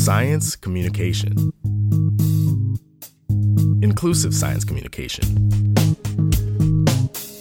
Science 0.00 0.56
communication. 0.56 1.52
Inclusive 3.82 4.34
science 4.34 4.64
communication. 4.64 5.74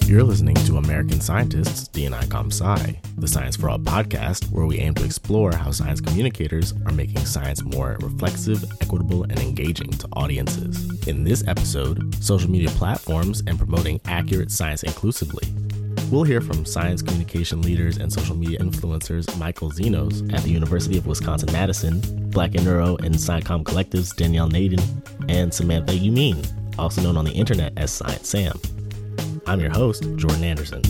You're 0.05 0.24
listening 0.24 0.55
to 0.55 0.76
American 0.76 1.22
Scientists, 1.22 1.88
DNI 1.88 2.26
ComSci, 2.26 2.98
the 3.16 3.30
Science 3.30 3.56
for 3.56 3.70
All 3.70 3.80
podcast, 3.80 4.52
where 4.52 4.66
we 4.66 4.78
aim 4.80 4.94
to 4.96 5.06
explore 5.06 5.56
how 5.56 5.72
science 5.72 6.02
communicators 6.02 6.74
are 6.86 6.92
making 6.92 7.26
science 7.26 7.64
more 7.64 7.98
reflexive, 8.02 8.62
equitable, 8.82 9.23
and 9.23 9.39
engaging 9.39 9.91
to 9.91 10.10
audiences. 10.12 11.07
In 11.07 11.23
this 11.23 11.48
episode, 11.48 12.14
social 12.21 12.52
media 12.52 12.70
platforms 12.71 13.41
and 13.48 13.57
promoting 13.57 14.02
accurate 14.04 14.52
science 14.52 14.84
inclusively. 14.84 15.48
We'll 16.12 16.23
hear 16.23 16.41
from 16.41 16.66
science 16.66 17.04
communication 17.04 17.62
leaders 17.62 17.98
and 17.98 18.12
social 18.12 18.36
media 18.36 18.60
influencers 18.60 19.38
Michael 19.38 19.71
Xenos 19.71 20.34
at 20.34 20.41
the 20.41 20.50
University 20.50 20.98
of 20.98 21.05
Wisconsin 21.05 21.54
Madison, 21.54 22.19
Black 22.32 22.55
in 22.55 22.64
Neuro 22.64 22.96
and 22.98 23.16
SciComm 23.16 23.63
Collective's 23.63 24.13
Danielle 24.13 24.49
Nadin, 24.49 24.81
and 25.27 25.54
Samantha 25.54 25.94
Yammine, 25.94 26.77
also 26.77 27.02
known 27.02 27.17
on 27.17 27.26
the 27.26 27.31
internet 27.31 27.73
as 27.77 27.91
Science 27.91 28.30
Sam. 28.30 28.59
I'm 29.48 29.59
your 29.59 29.71
host, 29.71 30.04
Jordan 30.16 30.44
Anderson. 30.44 30.81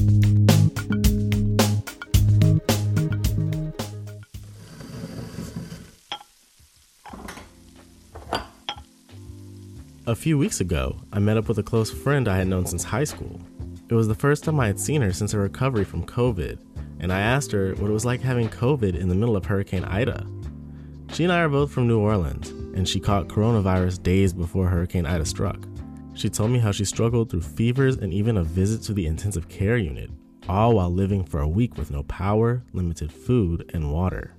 A 10.05 10.15
few 10.15 10.37
weeks 10.39 10.59
ago, 10.59 10.97
I 11.13 11.19
met 11.19 11.37
up 11.37 11.47
with 11.47 11.59
a 11.59 11.63
close 11.63 11.91
friend 11.91 12.27
I 12.27 12.37
had 12.37 12.47
known 12.47 12.65
since 12.65 12.83
high 12.83 13.03
school. 13.03 13.39
It 13.89 13.93
was 13.93 14.07
the 14.07 14.15
first 14.15 14.43
time 14.43 14.59
I 14.59 14.67
had 14.67 14.79
seen 14.79 15.01
her 15.01 15.13
since 15.13 15.31
her 15.33 15.41
recovery 15.41 15.85
from 15.85 16.05
COVID, 16.05 16.57
and 16.99 17.13
I 17.13 17.19
asked 17.21 17.51
her 17.51 17.75
what 17.75 17.89
it 17.89 17.93
was 17.93 18.05
like 18.05 18.21
having 18.21 18.49
COVID 18.49 18.99
in 18.99 19.07
the 19.07 19.15
middle 19.15 19.37
of 19.37 19.45
Hurricane 19.45 19.85
Ida. 19.85 20.25
She 21.13 21.23
and 21.23 21.33
I 21.33 21.41
are 21.41 21.49
both 21.49 21.71
from 21.71 21.87
New 21.87 21.99
Orleans, 21.99 22.49
and 22.75 22.87
she 22.87 22.99
caught 22.99 23.27
coronavirus 23.27 24.03
days 24.03 24.31
before 24.31 24.67
Hurricane 24.67 25.05
Ida 25.05 25.25
struck. 25.25 25.57
She 26.13 26.29
told 26.29 26.51
me 26.51 26.59
how 26.59 26.71
she 26.71 26.85
struggled 26.85 27.29
through 27.29 27.41
fevers 27.41 27.97
and 27.97 28.13
even 28.13 28.37
a 28.37 28.43
visit 28.43 28.83
to 28.83 28.93
the 28.93 29.05
intensive 29.05 29.49
care 29.49 29.77
unit, 29.77 30.11
all 30.47 30.75
while 30.75 30.89
living 30.89 31.23
for 31.25 31.41
a 31.41 31.47
week 31.47 31.77
with 31.77 31.91
no 31.91 32.03
power, 32.03 32.63
limited 32.73 33.11
food, 33.11 33.69
and 33.73 33.91
water. 33.91 34.35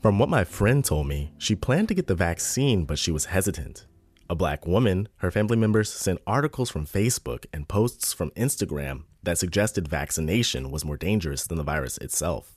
From 0.00 0.18
what 0.18 0.28
my 0.28 0.44
friend 0.44 0.84
told 0.84 1.08
me, 1.08 1.32
she 1.36 1.54
planned 1.54 1.88
to 1.88 1.94
get 1.94 2.06
the 2.06 2.14
vaccine, 2.14 2.84
but 2.84 2.98
she 2.98 3.12
was 3.12 3.26
hesitant. 3.26 3.86
A 4.30 4.34
black 4.34 4.66
woman, 4.66 5.08
her 5.16 5.30
family 5.30 5.56
members 5.56 5.92
sent 5.92 6.20
articles 6.26 6.70
from 6.70 6.86
Facebook 6.86 7.44
and 7.52 7.68
posts 7.68 8.12
from 8.12 8.30
Instagram 8.30 9.02
that 9.24 9.38
suggested 9.38 9.88
vaccination 9.88 10.70
was 10.70 10.84
more 10.84 10.96
dangerous 10.96 11.46
than 11.46 11.58
the 11.58 11.64
virus 11.64 11.98
itself. 11.98 12.54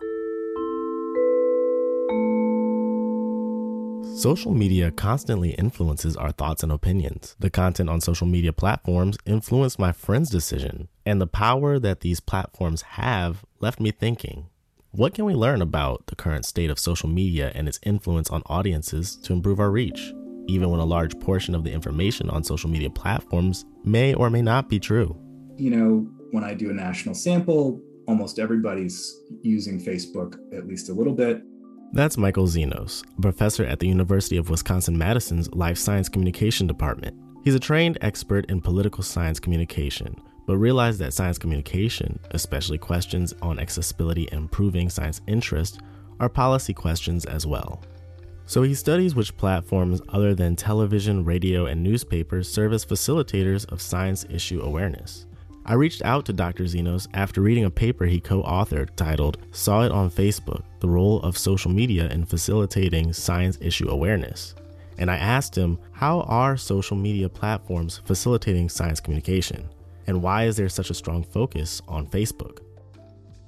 Social 4.16 4.54
media 4.54 4.92
constantly 4.92 5.52
influences 5.52 6.16
our 6.16 6.32
thoughts 6.32 6.64
and 6.64 6.72
opinions. 6.72 7.36
The 7.38 7.50
content 7.50 7.90
on 7.90 8.00
social 8.00 8.26
media 8.26 8.54
platforms 8.54 9.18
influenced 9.26 9.78
my 9.78 9.92
friend's 9.92 10.30
decision, 10.30 10.88
and 11.06 11.20
the 11.20 11.28
power 11.28 11.80
that 11.80 12.00
these 12.00 12.22
platforms 12.22 12.82
have 12.82 13.44
left 13.60 13.82
me 13.82 13.92
thinking 13.92 14.48
what 14.92 15.14
can 15.14 15.26
we 15.26 15.34
learn 15.34 15.62
about 15.62 16.08
the 16.08 16.16
current 16.16 16.46
state 16.46 16.70
of 16.70 16.80
social 16.80 17.10
media 17.10 17.52
and 17.54 17.68
its 17.68 17.82
influence 17.84 18.30
on 18.30 18.42
audiences 18.46 19.18
to 19.18 19.34
improve 19.34 19.60
our 19.60 19.70
reach, 19.70 20.14
even 20.48 20.70
when 20.70 20.80
a 20.80 20.86
large 20.86 21.20
portion 21.20 21.54
of 21.54 21.66
the 21.66 21.72
information 21.74 22.30
on 22.30 22.46
social 22.46 22.70
media 22.70 22.90
platforms 22.90 23.66
may 23.84 24.14
or 24.14 24.30
may 24.30 24.42
not 24.42 24.70
be 24.70 24.80
true? 24.80 25.14
You 25.58 25.72
know, 25.72 26.08
when 26.32 26.46
I 26.46 26.54
do 26.54 26.70
a 26.70 26.74
national 26.74 27.16
sample, 27.16 27.82
almost 28.08 28.40
everybody's 28.40 29.20
using 29.42 29.84
Facebook 29.84 30.38
at 30.58 30.66
least 30.66 30.88
a 30.88 30.94
little 30.94 31.14
bit. 31.14 31.42
That's 31.96 32.18
Michael 32.18 32.46
Xenos, 32.46 33.06
a 33.18 33.22
professor 33.22 33.64
at 33.64 33.80
the 33.80 33.88
University 33.88 34.36
of 34.36 34.50
Wisconsin 34.50 34.98
Madison's 34.98 35.50
Life 35.54 35.78
Science 35.78 36.10
Communication 36.10 36.68
Department. 36.68 37.16
He's 37.46 37.56
a 37.56 37.60
trained 37.60 37.98
expert 38.02 38.52
in 38.52 38.60
political 38.60 39.02
science 39.02 39.40
communication, 39.40 40.14
but 40.46 40.58
realized 40.58 41.00
that 41.00 41.14
science 41.14 41.38
communication, 41.38 42.20
especially 42.32 42.78
questions 42.78 43.34
on 43.42 43.60
accessibility 43.60 44.28
and 44.34 44.42
improving 44.42 44.90
science 44.90 45.22
interest, 45.28 45.80
are 46.20 46.28
policy 46.28 46.74
questions 46.74 47.24
as 47.24 47.48
well. 47.48 47.82
So 48.46 48.62
he 48.62 48.74
studies 48.74 49.16
which 49.16 49.38
platforms 49.38 50.02
other 50.10 50.36
than 50.36 50.58
television, 50.58 51.24
radio, 51.24 51.68
and 51.68 51.82
newspapers 51.82 52.52
serve 52.52 52.74
as 52.74 52.86
facilitators 52.86 53.72
of 53.72 53.82
science 53.82 54.26
issue 54.30 54.62
awareness. 54.62 55.28
I 55.68 55.74
reached 55.74 56.04
out 56.04 56.26
to 56.26 56.34
Dr. 56.34 56.66
Xenos 56.66 57.08
after 57.16 57.42
reading 57.42 57.66
a 57.66 57.72
paper 57.72 58.06
he 58.06 58.20
co 58.20 58.44
authored 58.44 58.96
titled 58.96 59.40
Saw 59.50 59.82
It 59.82 59.92
on 59.92 60.12
Facebook 60.12 60.62
The 60.80 60.88
Role 60.88 61.20
of 61.22 61.40
Social 61.40 61.72
Media 61.72 62.08
in 62.10 62.24
Facilitating 62.24 63.12
Science 63.14 63.58
Issue 63.60 63.90
Awareness. 63.90 64.54
And 65.00 65.10
I 65.10 65.18
asked 65.18 65.58
him, 65.58 65.80
How 65.92 66.22
are 66.22 66.56
social 66.56 66.96
media 66.96 67.28
platforms 67.28 68.00
facilitating 68.06 68.70
science 68.70 69.00
communication? 69.00 69.68
And 70.06 70.22
why 70.22 70.46
is 70.46 70.56
there 70.56 70.70
such 70.70 70.92
a 70.92 70.94
strong 70.94 71.24
focus 71.24 71.82
on 71.88 72.06
Facebook? 72.06 72.60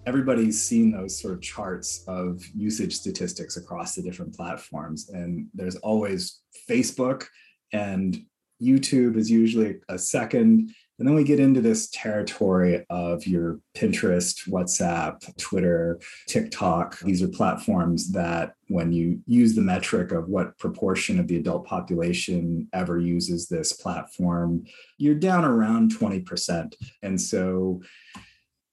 Everybody's 0.08 0.60
seen 0.60 0.92
those 0.92 1.22
sort 1.22 1.36
of 1.36 1.42
charts 1.42 2.04
of 2.08 2.42
usage 2.56 2.96
statistics 2.96 3.58
across 3.58 3.94
the 3.94 4.02
different 4.02 4.36
platforms. 4.36 5.10
And 5.10 5.50
there's 5.54 5.76
always 5.76 6.42
Facebook, 6.68 7.28
and 7.74 8.20
YouTube 8.60 9.18
is 9.18 9.30
usually 9.30 9.76
a 9.88 10.00
second 10.00 10.74
and 11.00 11.08
then 11.08 11.16
we 11.16 11.24
get 11.24 11.40
into 11.40 11.62
this 11.62 11.90
territory 11.90 12.86
of 12.90 13.28
your 13.28 13.60
Pinterest, 13.76 14.50
WhatsApp, 14.50 15.36
Twitter, 15.38 16.00
TikTok. 16.28 17.00
These 17.02 17.22
are 17.22 17.28
platforms 17.28 18.12
that, 18.14 18.54
when 18.70 18.92
you 18.92 19.22
use 19.26 19.56
the 19.56 19.62
metric 19.62 20.12
of 20.12 20.28
what 20.28 20.58
proportion 20.58 21.20
of 21.20 21.28
the 21.28 21.38
adult 21.38 21.66
population 21.66 22.68
ever 22.74 23.00
uses 23.00 23.48
this 23.48 23.74
platform, 23.74 24.66
you're 24.98 25.16
down 25.16 25.46
around 25.46 25.94
20%. 25.94 26.74
And 27.04 27.22
so, 27.22 27.82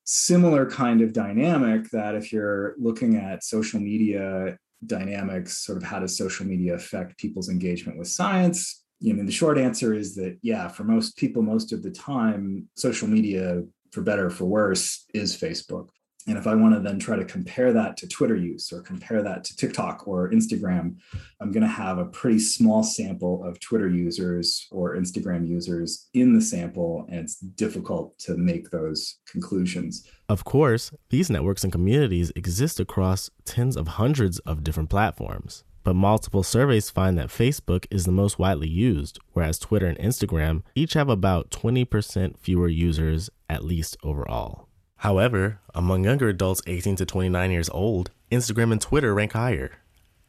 similar 0.04 0.68
kind 0.68 1.00
of 1.00 1.12
dynamic 1.12 1.90
that 1.90 2.14
if 2.14 2.32
you're 2.32 2.74
looking 2.78 3.16
at 3.16 3.44
social 3.44 3.80
media 3.80 4.58
dynamics, 4.86 5.58
sort 5.58 5.78
of 5.78 5.84
how 5.84 5.98
does 5.98 6.16
social 6.16 6.46
media 6.46 6.74
affect 6.74 7.18
people's 7.18 7.48
engagement 7.48 7.98
with 7.98 8.08
science? 8.08 8.83
You 9.00 9.12
know, 9.12 9.14
I 9.14 9.16
mean, 9.18 9.26
the 9.26 9.32
short 9.32 9.58
answer 9.58 9.94
is 9.94 10.14
that, 10.16 10.38
yeah, 10.42 10.68
for 10.68 10.84
most 10.84 11.16
people, 11.16 11.42
most 11.42 11.72
of 11.72 11.82
the 11.82 11.90
time, 11.90 12.68
social 12.76 13.08
media, 13.08 13.62
for 13.92 14.02
better 14.02 14.26
or 14.26 14.30
for 14.30 14.44
worse, 14.44 15.04
is 15.14 15.36
Facebook. 15.36 15.88
And 16.26 16.38
if 16.38 16.46
I 16.46 16.54
want 16.54 16.74
to 16.74 16.80
then 16.80 16.98
try 16.98 17.16
to 17.16 17.24
compare 17.24 17.72
that 17.74 17.98
to 17.98 18.08
Twitter 18.08 18.34
use 18.34 18.72
or 18.72 18.80
compare 18.80 19.22
that 19.22 19.44
to 19.44 19.56
TikTok 19.56 20.08
or 20.08 20.30
Instagram, 20.30 20.96
I'm 21.40 21.52
going 21.52 21.62
to 21.62 21.68
have 21.68 21.98
a 21.98 22.06
pretty 22.06 22.38
small 22.38 22.82
sample 22.82 23.44
of 23.44 23.60
Twitter 23.60 23.90
users 23.90 24.66
or 24.70 24.96
Instagram 24.96 25.46
users 25.46 26.08
in 26.14 26.32
the 26.32 26.40
sample, 26.40 27.04
and 27.10 27.20
it's 27.20 27.36
difficult 27.36 28.18
to 28.20 28.38
make 28.38 28.70
those 28.70 29.18
conclusions. 29.30 30.08
Of 30.30 30.44
course, 30.44 30.92
these 31.10 31.28
networks 31.28 31.62
and 31.62 31.72
communities 31.72 32.32
exist 32.34 32.80
across 32.80 33.28
tens 33.44 33.76
of 33.76 33.88
hundreds 33.88 34.38
of 34.40 34.64
different 34.64 34.88
platforms. 34.88 35.62
But 35.84 35.96
multiple 35.96 36.42
surveys 36.42 36.88
find 36.88 37.18
that 37.18 37.28
Facebook 37.28 37.86
is 37.90 38.06
the 38.06 38.12
most 38.12 38.38
widely 38.38 38.68
used, 38.68 39.18
whereas 39.34 39.58
Twitter 39.58 39.86
and 39.86 39.98
Instagram 39.98 40.62
each 40.74 40.94
have 40.94 41.10
about 41.10 41.50
20% 41.50 42.38
fewer 42.38 42.68
users, 42.68 43.28
at 43.50 43.64
least 43.64 43.98
overall. 44.02 44.68
However, 44.96 45.60
among 45.74 46.04
younger 46.04 46.30
adults 46.30 46.62
18 46.66 46.96
to 46.96 47.04
29 47.04 47.50
years 47.50 47.68
old, 47.68 48.10
Instagram 48.32 48.72
and 48.72 48.80
Twitter 48.80 49.12
rank 49.12 49.34
higher. 49.34 49.72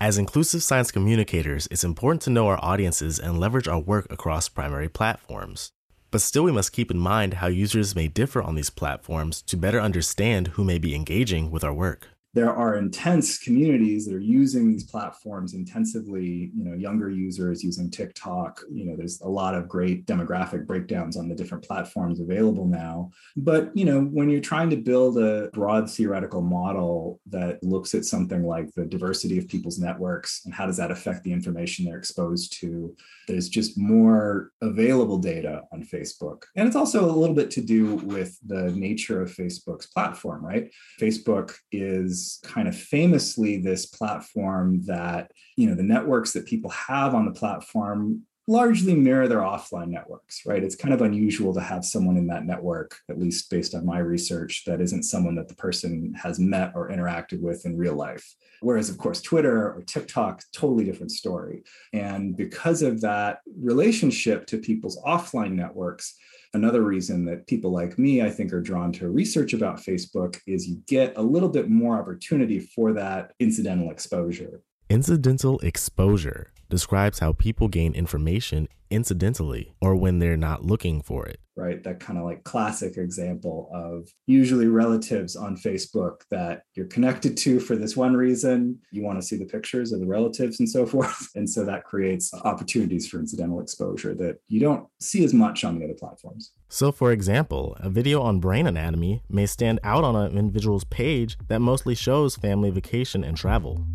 As 0.02 0.18
inclusive 0.18 0.62
science 0.62 0.92
communicators, 0.92 1.70
it's 1.72 1.86
important 1.86 2.22
to 2.24 2.30
know 2.30 2.48
our 2.48 2.60
audiences 2.62 3.18
and 3.18 3.40
leverage 3.40 3.70
our 3.70 3.80
work 3.80 4.08
across 4.10 4.50
primary 4.50 4.90
platforms. 4.90 5.72
But 6.12 6.20
still, 6.20 6.44
we 6.44 6.52
must 6.52 6.74
keep 6.74 6.92
in 6.92 6.98
mind 6.98 7.36
how 7.36 7.48
users 7.48 7.96
may 7.96 8.10
differ 8.10 8.44
on 8.44 8.56
these 8.56 8.70
platforms 8.70 9.42
to 9.44 9.56
better 9.56 9.80
understand 9.80 10.50
who 10.50 10.66
may 10.66 10.78
be 10.78 10.94
engaging 10.94 11.50
with 11.50 11.64
our 11.64 11.74
work 11.74 12.10
there 12.36 12.54
are 12.54 12.76
intense 12.76 13.40
communities 13.40 14.06
that 14.06 14.14
are 14.14 14.20
using 14.20 14.70
these 14.70 14.84
platforms 14.84 15.54
intensively. 15.54 16.52
You 16.56 16.66
know 16.66 16.76
younger 16.76 17.10
users 17.10 17.64
using 17.64 17.90
tiktok 17.90 18.62
you 18.72 18.86
know 18.86 18.96
there's 18.96 19.22
a 19.22 19.28
lot 19.28 19.56
of 19.56 19.70
great 19.70 20.06
demographic 20.06 20.68
breakdowns 20.68 21.16
on 21.16 21.30
the 21.30 21.36
different 21.36 21.64
platforms 21.64 22.20
available 22.20 22.68
now. 22.68 23.12
But 23.38 23.76
you 23.76 23.86
know 23.86 24.02
when 24.02 24.30
you're 24.30 24.42
trying 24.42 24.70
to 24.72 24.76
build 24.76 25.18
a 25.18 25.50
broad 25.54 25.90
theoretical 25.90 26.42
model 26.42 27.22
that 27.28 27.64
looks 27.64 27.96
at 27.96 28.06
something 28.06 28.44
like 28.44 28.74
the 28.74 28.86
diversity 28.86 29.38
of 29.38 29.48
people's 29.48 29.80
networks 29.80 30.42
and 30.44 30.54
how 30.54 30.66
does 30.66 30.78
that 30.78 30.92
affect 30.92 31.24
the 31.24 31.32
information 31.32 31.86
they're 31.86 31.98
exposed 31.98 32.60
to 32.60 32.96
there's 33.28 33.48
just 33.48 33.78
more 33.78 34.52
available 34.62 35.18
data 35.18 35.64
on 35.72 35.84
facebook. 35.84 36.44
And 36.56 36.68
it's 36.68 36.76
also 36.76 37.06
a 37.06 37.20
little 37.22 37.36
bit 37.36 37.50
to 37.52 37.62
do 37.62 37.96
with 37.96 38.38
the 38.46 38.72
nature 38.72 39.22
of 39.22 39.34
facebook's 39.34 39.88
platform 39.88 40.46
right? 40.46 40.70
Facebook 41.00 41.56
is 41.72 42.25
kind 42.44 42.68
of 42.68 42.76
famously 42.76 43.58
this 43.58 43.86
platform 43.86 44.82
that 44.86 45.32
you 45.56 45.68
know 45.68 45.76
the 45.76 45.84
networks 45.84 46.34
that 46.34 46.46
people 46.46 46.70
have 46.70 47.14
on 47.16 47.26
the 47.26 47.32
platform 47.32 48.24
largely 48.48 48.94
mirror 48.94 49.28
their 49.28 49.40
offline 49.40 49.88
networks, 49.88 50.46
right? 50.46 50.64
It's 50.64 50.76
kind 50.76 50.94
of 50.94 51.02
unusual 51.02 51.54
to 51.56 51.62
have 51.62 51.84
someone 51.84 52.16
in 52.16 52.28
that 52.28 52.46
network, 52.46 52.98
at 53.10 53.20
least 53.20 53.50
based 53.50 53.74
on 53.74 53.86
my 53.86 54.00
research, 54.00 54.64
that 54.66 54.82
isn't 54.82 55.04
someone 55.04 55.36
that 55.36 55.48
the 55.48 55.56
person 55.56 56.14
has 56.14 56.40
met 56.40 56.72
or 56.76 56.90
interacted 56.90 57.42
with 57.42 57.66
in 57.66 57.78
real 57.78 57.96
life. 57.96 58.36
Whereas, 58.62 58.90
of 58.90 58.98
course, 58.98 59.22
Twitter 59.22 59.74
or 59.74 59.84
TikTok, 59.86 60.44
totally 60.54 60.86
different 60.86 61.12
story. 61.12 61.64
And 61.92 62.38
because 62.38 62.82
of 62.82 63.02
that 63.02 63.40
relationship 63.60 64.46
to 64.48 64.58
people's 64.60 65.02
offline 65.04 65.54
networks, 65.54 66.16
another 66.56 66.82
reason 66.82 67.26
that 67.26 67.46
people 67.48 67.72
like 67.72 68.00
me, 68.00 68.22
I 68.22 68.30
think, 68.30 68.52
are 68.54 68.62
drawn 68.62 68.92
to 68.94 69.10
research 69.10 69.54
about 69.54 69.78
Facebook 69.78 70.40
is 70.48 70.68
you 70.68 70.82
get 70.88 71.14
a 71.18 71.22
little 71.22 71.50
bit 71.50 71.70
more 71.70 72.00
opportunity 72.00 72.60
for 72.60 72.94
that 72.94 73.34
incidental 73.40 73.92
exposure. 73.92 74.62
Incidental 74.90 75.60
exposure 75.60 76.52
describes 76.70 77.20
how 77.20 77.34
people 77.34 77.68
gain 77.68 77.94
information 77.94 78.68
incidentally 78.90 79.74
or 79.82 79.96
when 79.96 80.20
they're 80.20 80.38
not 80.38 80.64
looking 80.64 81.02
for 81.02 81.26
it. 81.26 81.40
Right. 81.58 81.82
That 81.84 82.02
kind 82.02 82.20
of 82.20 82.26
like 82.26 82.44
classic 82.44 82.98
example 82.98 83.70
of 83.74 84.10
usually 84.28 84.68
relatives 84.68 85.38
on 85.38 85.56
Facebook 85.56 86.22
that 86.30 86.64
you're 86.74 86.88
connected 86.88 87.38
to 87.38 87.62
for 87.62 87.78
this 87.78 87.96
one 87.96 88.14
reason. 88.14 88.80
You 88.92 89.04
want 89.04 89.22
to 89.22 89.26
see 89.26 89.38
the 89.38 89.46
pictures 89.46 89.94
of 89.94 90.02
the 90.02 90.06
relatives 90.06 90.60
and 90.60 90.70
so 90.70 90.86
forth. 90.96 91.30
And 91.36 91.50
so 91.50 91.64
that 91.64 91.86
creates 91.86 92.34
opportunities 92.44 93.08
for 93.08 93.20
incidental 93.20 93.62
exposure 93.62 94.14
that 94.16 94.38
you 94.50 94.60
don't 94.60 94.86
see 95.00 95.24
as 95.24 95.34
much 95.34 95.64
on 95.64 95.80
the 95.80 95.86
other 95.86 95.94
platforms. 95.94 96.52
So, 96.68 96.92
for 96.92 97.14
example, 97.14 97.78
a 97.80 97.90
video 97.90 98.22
on 98.22 98.40
brain 98.40 98.68
anatomy 98.68 99.24
may 99.30 99.46
stand 99.46 99.80
out 99.84 100.04
on 100.04 100.16
an 100.16 100.38
individual's 100.38 100.84
page 100.84 101.38
that 101.48 101.60
mostly 101.60 101.96
shows 101.96 102.36
family 102.36 102.70
vacation 102.70 103.24
and 103.24 103.38
travel. 103.38 103.86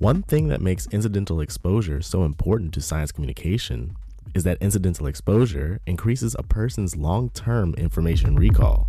One 0.00 0.22
thing 0.22 0.48
that 0.48 0.62
makes 0.62 0.86
incidental 0.86 1.42
exposure 1.42 2.00
so 2.00 2.24
important 2.24 2.72
to 2.72 2.80
science 2.80 3.12
communication 3.12 3.98
is 4.34 4.44
that 4.44 4.56
incidental 4.62 5.06
exposure 5.06 5.78
increases 5.86 6.34
a 6.38 6.42
person's 6.42 6.96
long 6.96 7.28
term 7.28 7.74
information 7.74 8.34
recall. 8.34 8.88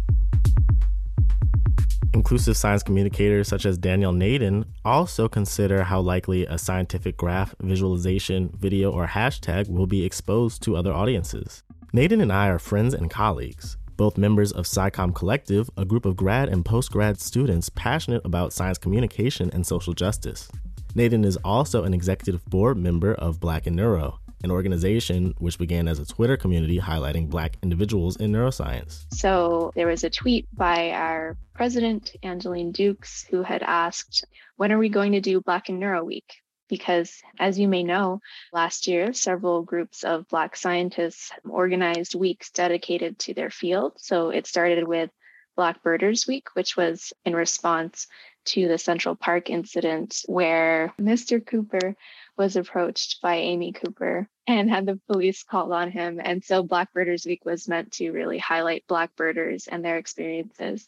Inclusive 2.14 2.56
science 2.56 2.82
communicators 2.82 3.50
such 3.50 3.66
as 3.66 3.78
Daniel 3.78 4.14
Nadin 4.14 4.64
also 4.86 5.28
consider 5.28 5.84
how 5.84 6.00
likely 6.00 6.46
a 6.46 6.58
scientific 6.58 7.18
graph, 7.18 7.56
visualization, 7.60 8.50
video, 8.58 8.90
or 8.90 9.08
hashtag 9.08 9.68
will 9.68 9.88
be 9.88 10.06
exposed 10.06 10.64
to 10.64 10.78
other 10.78 10.94
audiences. 10.94 11.62
Nadin 11.94 12.22
and 12.22 12.32
I 12.32 12.48
are 12.48 12.58
friends 12.58 12.94
and 12.94 13.12
colleagues, 13.12 13.76
both 13.98 14.18
members 14.18 14.54
of 14.54 14.64
SciComm 14.64 15.14
Collective, 15.14 15.70
a 15.76 15.84
group 15.84 16.06
of 16.06 16.16
grad 16.16 16.48
and 16.48 16.64
post 16.64 16.90
grad 16.90 17.20
students 17.20 17.68
passionate 17.68 18.22
about 18.24 18.54
science 18.54 18.78
communication 18.78 19.50
and 19.52 19.68
social 19.68 19.92
justice. 19.92 20.50
Nadin 20.96 21.26
is 21.26 21.38
also 21.38 21.84
an 21.84 21.94
executive 21.94 22.44
board 22.46 22.78
member 22.78 23.14
of 23.14 23.40
Black 23.40 23.68
in 23.68 23.76
Neuro, 23.76 24.20
an 24.44 24.52
organization 24.52 25.34
which 25.38 25.58
began 25.58 25.88
as 25.88 26.00
a 26.00 26.06
Twitter 26.06 26.38
community 26.38 26.80
highlighting 26.80 27.30
Black 27.30 27.58
individuals 27.62 28.18
in 28.18 28.32
neuroscience. 28.32 29.06
So 29.14 29.72
there 29.76 29.88
was 29.88 30.04
a 30.04 30.10
tweet 30.10 30.48
by 30.54 30.92
our 30.92 31.38
president, 31.54 32.16
Angeline 32.24 32.72
Dukes, 32.72 33.26
who 33.30 33.44
had 33.44 33.64
asked, 33.64 34.26
When 34.58 34.72
are 34.72 34.78
we 34.78 34.90
going 34.90 35.14
to 35.14 35.22
do 35.22 35.42
Black 35.42 35.70
in 35.70 35.80
Neuro 35.80 36.04
Week? 36.04 36.42
Because, 36.68 37.22
as 37.38 37.60
you 37.60 37.68
may 37.68 37.84
know, 37.84 38.22
last 38.54 38.88
year, 38.88 39.14
several 39.14 39.62
groups 39.62 40.04
of 40.04 40.28
Black 40.30 40.56
scientists 40.56 41.32
organized 41.48 42.16
weeks 42.16 42.50
dedicated 42.52 43.20
to 43.20 43.34
their 43.34 43.50
field. 43.50 43.94
So 43.98 44.30
it 44.30 44.48
started 44.48 44.88
with 44.88 45.10
Black 45.56 45.84
Birders 45.84 46.26
Week, 46.28 46.48
which 46.54 46.78
was 46.78 47.12
in 47.26 47.36
response 47.36 48.08
to 48.46 48.68
the 48.68 48.78
Central 48.78 49.16
Park 49.16 49.50
incident 49.50 50.24
where 50.26 50.94
Mr. 51.00 51.46
Cooper 51.46 51.96
was 52.38 52.56
approached 52.56 53.22
by 53.22 53.36
Amy 53.36 53.72
Cooper 53.72 54.28
and 54.48 54.70
had 54.70 54.86
the 54.86 55.00
police 55.08 55.44
called 55.44 55.72
on 55.72 55.92
him. 55.92 56.20
And 56.24 56.44
so 56.44 56.64
Black 56.64 56.92
Birders 56.94 57.26
Week 57.26 57.46
was 57.46 57.68
meant 57.68 57.94
to 57.94 58.12
really 58.12 58.38
highlight 58.38 58.88
Black 58.88 59.16
birders 59.16 59.68
and 59.68 59.84
their 59.84 59.98
experiences. 59.98 60.88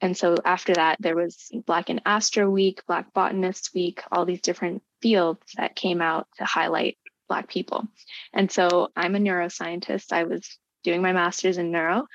And 0.00 0.16
so 0.16 0.36
after 0.44 0.74
that, 0.74 0.96
there 1.00 1.16
was 1.16 1.50
Black 1.66 1.90
in 1.90 2.00
Astro 2.06 2.48
Week, 2.48 2.82
Black 2.86 3.12
Botanist 3.12 3.70
Week, 3.74 4.02
all 4.10 4.24
these 4.24 4.40
different 4.40 4.82
fields 5.02 5.46
that 5.56 5.76
came 5.76 6.00
out 6.00 6.26
to 6.38 6.44
highlight 6.44 6.98
Black 7.28 7.48
people. 7.48 7.86
And 8.32 8.50
so 8.50 8.88
I'm 8.96 9.14
a 9.14 9.18
neuroscientist. 9.18 10.12
I 10.12 10.24
was 10.24 10.58
doing 10.82 11.02
my 11.02 11.12
master's 11.12 11.58
in 11.58 11.70
neuro. 11.70 12.06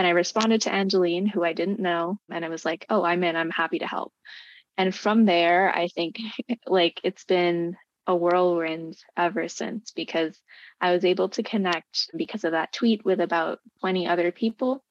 And 0.00 0.06
I 0.06 0.12
responded 0.12 0.62
to 0.62 0.72
Angeline, 0.72 1.26
who 1.26 1.44
I 1.44 1.52
didn't 1.52 1.78
know, 1.78 2.18
and 2.30 2.42
I 2.42 2.48
was 2.48 2.64
like, 2.64 2.86
oh, 2.88 3.04
I'm 3.04 3.22
in, 3.22 3.36
I'm 3.36 3.50
happy 3.50 3.80
to 3.80 3.86
help. 3.86 4.14
And 4.78 4.94
from 4.94 5.26
there, 5.26 5.70
I 5.76 5.88
think 5.88 6.16
like 6.66 7.02
it's 7.04 7.24
been 7.24 7.76
a 8.06 8.16
whirlwind 8.16 8.96
ever 9.14 9.46
since 9.50 9.90
because 9.90 10.40
I 10.80 10.94
was 10.94 11.04
able 11.04 11.28
to 11.28 11.42
connect 11.42 12.12
because 12.16 12.44
of 12.44 12.52
that 12.52 12.72
tweet 12.72 13.04
with 13.04 13.20
about 13.20 13.58
20 13.80 14.06
other 14.06 14.32
people. 14.32 14.82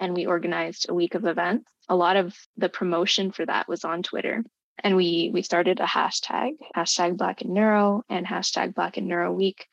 And 0.00 0.16
we 0.16 0.26
organized 0.26 0.86
a 0.88 0.94
week 0.94 1.14
of 1.14 1.26
events. 1.26 1.70
A 1.88 1.94
lot 1.94 2.16
of 2.16 2.34
the 2.56 2.68
promotion 2.68 3.30
for 3.30 3.46
that 3.46 3.68
was 3.68 3.84
on 3.84 4.02
Twitter. 4.02 4.42
And 4.82 4.96
we 4.96 5.30
we 5.32 5.42
started 5.42 5.78
a 5.78 5.84
hashtag, 5.84 6.54
hashtag 6.76 7.16
Black 7.16 7.40
in 7.40 7.54
Neuro 7.54 8.02
and 8.08 8.26
hashtag 8.26 8.74
Black 8.74 8.98
in 8.98 9.06
Neuro 9.06 9.32
Week. 9.32 9.68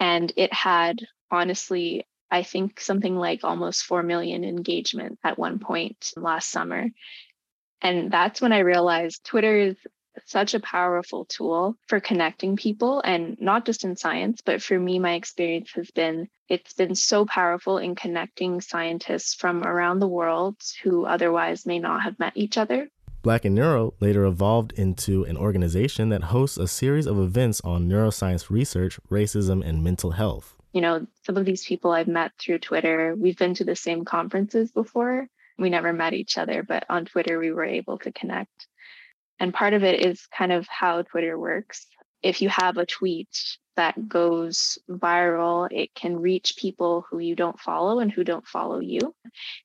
And 0.00 0.32
it 0.34 0.52
had 0.52 0.98
honestly 1.30 2.08
I 2.30 2.42
think 2.42 2.80
something 2.80 3.16
like 3.16 3.44
almost 3.44 3.84
4 3.84 4.02
million 4.02 4.44
engagement 4.44 5.18
at 5.22 5.38
one 5.38 5.58
point 5.58 6.12
last 6.16 6.50
summer. 6.50 6.88
And 7.82 8.10
that's 8.10 8.40
when 8.40 8.52
I 8.52 8.60
realized 8.60 9.24
Twitter 9.24 9.56
is 9.56 9.76
such 10.24 10.54
a 10.54 10.60
powerful 10.60 11.24
tool 11.26 11.76
for 11.86 12.00
connecting 12.00 12.56
people 12.56 13.00
and 13.04 13.36
not 13.40 13.66
just 13.66 13.84
in 13.84 13.96
science 13.96 14.40
but 14.40 14.62
for 14.62 14.78
me 14.78 14.98
my 14.98 15.12
experience 15.12 15.70
has 15.74 15.90
been 15.90 16.26
it's 16.48 16.72
been 16.72 16.94
so 16.94 17.26
powerful 17.26 17.76
in 17.76 17.94
connecting 17.94 18.60
scientists 18.62 19.34
from 19.34 19.62
around 19.62 19.98
the 19.98 20.08
world 20.08 20.56
who 20.82 21.04
otherwise 21.04 21.66
may 21.66 21.78
not 21.78 22.02
have 22.02 22.18
met 22.18 22.32
each 22.34 22.56
other 22.56 22.88
Black 23.22 23.44
in 23.44 23.54
Neuro 23.54 23.92
later 24.00 24.24
evolved 24.24 24.72
into 24.72 25.24
an 25.24 25.36
organization 25.36 26.08
that 26.10 26.24
hosts 26.24 26.56
a 26.56 26.68
series 26.68 27.06
of 27.06 27.18
events 27.18 27.60
on 27.62 27.88
neuroscience 27.88 28.50
research, 28.50 29.00
racism, 29.10 29.66
and 29.66 29.82
mental 29.82 30.12
health 30.12 30.55
you 30.76 30.82
know, 30.82 31.06
some 31.24 31.38
of 31.38 31.46
these 31.46 31.64
people 31.64 31.90
I've 31.90 32.06
met 32.06 32.32
through 32.38 32.58
Twitter, 32.58 33.14
we've 33.16 33.38
been 33.38 33.54
to 33.54 33.64
the 33.64 33.74
same 33.74 34.04
conferences 34.04 34.70
before. 34.70 35.26
We 35.56 35.70
never 35.70 35.94
met 35.94 36.12
each 36.12 36.36
other, 36.36 36.62
but 36.62 36.84
on 36.90 37.06
Twitter, 37.06 37.38
we 37.38 37.50
were 37.50 37.64
able 37.64 37.96
to 38.00 38.12
connect. 38.12 38.66
And 39.40 39.54
part 39.54 39.72
of 39.72 39.84
it 39.84 40.04
is 40.04 40.26
kind 40.26 40.52
of 40.52 40.68
how 40.68 41.00
Twitter 41.00 41.38
works. 41.38 41.86
If 42.22 42.42
you 42.42 42.50
have 42.50 42.76
a 42.76 42.84
tweet 42.84 43.56
that 43.76 44.06
goes 44.06 44.76
viral, 44.86 45.66
it 45.72 45.94
can 45.94 46.20
reach 46.20 46.58
people 46.58 47.06
who 47.08 47.20
you 47.20 47.34
don't 47.34 47.58
follow 47.58 48.00
and 48.00 48.12
who 48.12 48.22
don't 48.22 48.46
follow 48.46 48.80
you. 48.80 49.14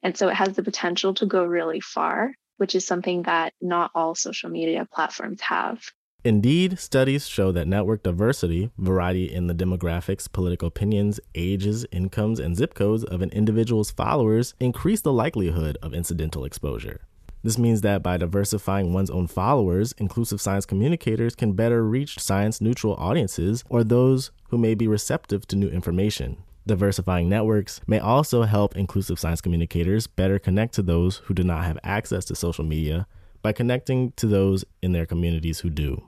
And 0.02 0.16
so 0.16 0.30
it 0.30 0.36
has 0.36 0.56
the 0.56 0.64
potential 0.64 1.14
to 1.16 1.26
go 1.26 1.44
really 1.44 1.82
far, 1.82 2.32
which 2.56 2.74
is 2.74 2.88
something 2.88 3.24
that 3.24 3.52
not 3.60 3.92
all 3.96 4.16
social 4.16 4.50
media 4.50 4.88
platforms 4.90 5.42
have. 5.42 5.84
Indeed, 6.24 6.78
studies 6.78 7.28
show 7.28 7.52
that 7.52 7.68
network 7.68 8.04
diversity, 8.04 8.70
variety 8.78 9.34
in 9.34 9.48
the 9.48 9.56
demographics, 9.56 10.32
political 10.32 10.68
opinions, 10.68 11.20
ages, 11.34 11.84
incomes, 11.92 12.40
and 12.40 12.56
zip 12.56 12.76
codes 12.76 13.04
of 13.04 13.24
an 13.24 13.32
individual's 13.32 13.90
followers 13.90 14.54
increase 14.60 15.02
the 15.02 15.12
likelihood 15.12 15.80
of 15.82 15.96
incidental 15.96 16.46
exposure. 16.46 17.02
This 17.42 17.58
means 17.58 17.82
that 17.82 18.04
by 18.04 18.18
diversifying 18.18 18.94
one's 18.94 19.10
own 19.10 19.26
followers, 19.26 19.96
inclusive 19.98 20.40
science 20.40 20.68
communicators 20.68 21.36
can 21.36 21.54
better 21.54 21.84
reach 21.84 22.20
science 22.20 22.62
neutral 22.62 22.94
audiences 22.98 23.64
or 23.68 23.84
those 23.84 24.30
who 24.50 24.60
may 24.60 24.76
be 24.76 24.88
receptive 24.88 25.48
to 25.48 25.56
new 25.56 25.70
information. 25.70 26.44
Diversifying 26.68 27.30
networks 27.30 27.82
may 27.88 27.98
also 27.98 28.44
help 28.44 28.78
inclusive 28.78 29.18
science 29.18 29.42
communicators 29.42 30.06
better 30.06 30.38
connect 30.38 30.76
to 30.76 30.84
those 30.84 31.18
who 31.26 31.34
do 31.34 31.44
not 31.44 31.64
have 31.64 31.80
access 31.84 32.26
to 32.26 32.36
social 32.36 32.64
media 32.64 33.08
by 33.42 33.52
connecting 33.52 34.12
to 34.18 34.28
those 34.28 34.64
in 34.84 34.92
their 34.92 35.08
communities 35.08 35.62
who 35.62 35.72
do. 35.72 36.04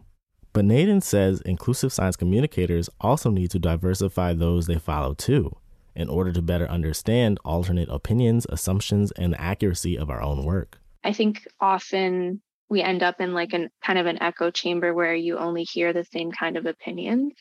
But 0.54 0.66
Nadin 0.66 1.02
says 1.02 1.42
inclusive 1.42 1.92
science 1.92 2.16
communicators 2.16 2.88
also 3.02 3.32
need 3.32 3.50
to 3.52 3.60
diversify 3.60 4.34
those 4.34 4.68
they 4.68 4.78
follow 4.78 5.16
too, 5.16 5.52
in 5.96 6.10
order 6.10 6.32
to 6.32 6.44
better 6.44 6.68
understand 6.68 7.40
alternate 7.44 7.90
opinions, 7.90 8.46
assumptions, 8.48 9.12
and 9.14 9.34
the 9.34 9.42
accuracy 9.42 9.98
of 9.98 10.12
our 10.12 10.22
own 10.22 10.46
work. 10.46 10.80
I 11.04 11.12
think 11.12 11.48
often 11.60 12.42
we 12.70 12.82
end 12.82 13.02
up 13.02 13.20
in 13.20 13.34
like 13.34 13.54
an 13.54 13.70
kind 13.84 13.98
of 13.98 14.06
an 14.06 14.22
echo 14.22 14.52
chamber 14.52 14.94
where 14.94 15.16
you 15.16 15.40
only 15.40 15.64
hear 15.64 15.92
the 15.92 16.06
same 16.06 16.32
kind 16.32 16.56
of 16.56 16.68
opinions. 16.68 17.34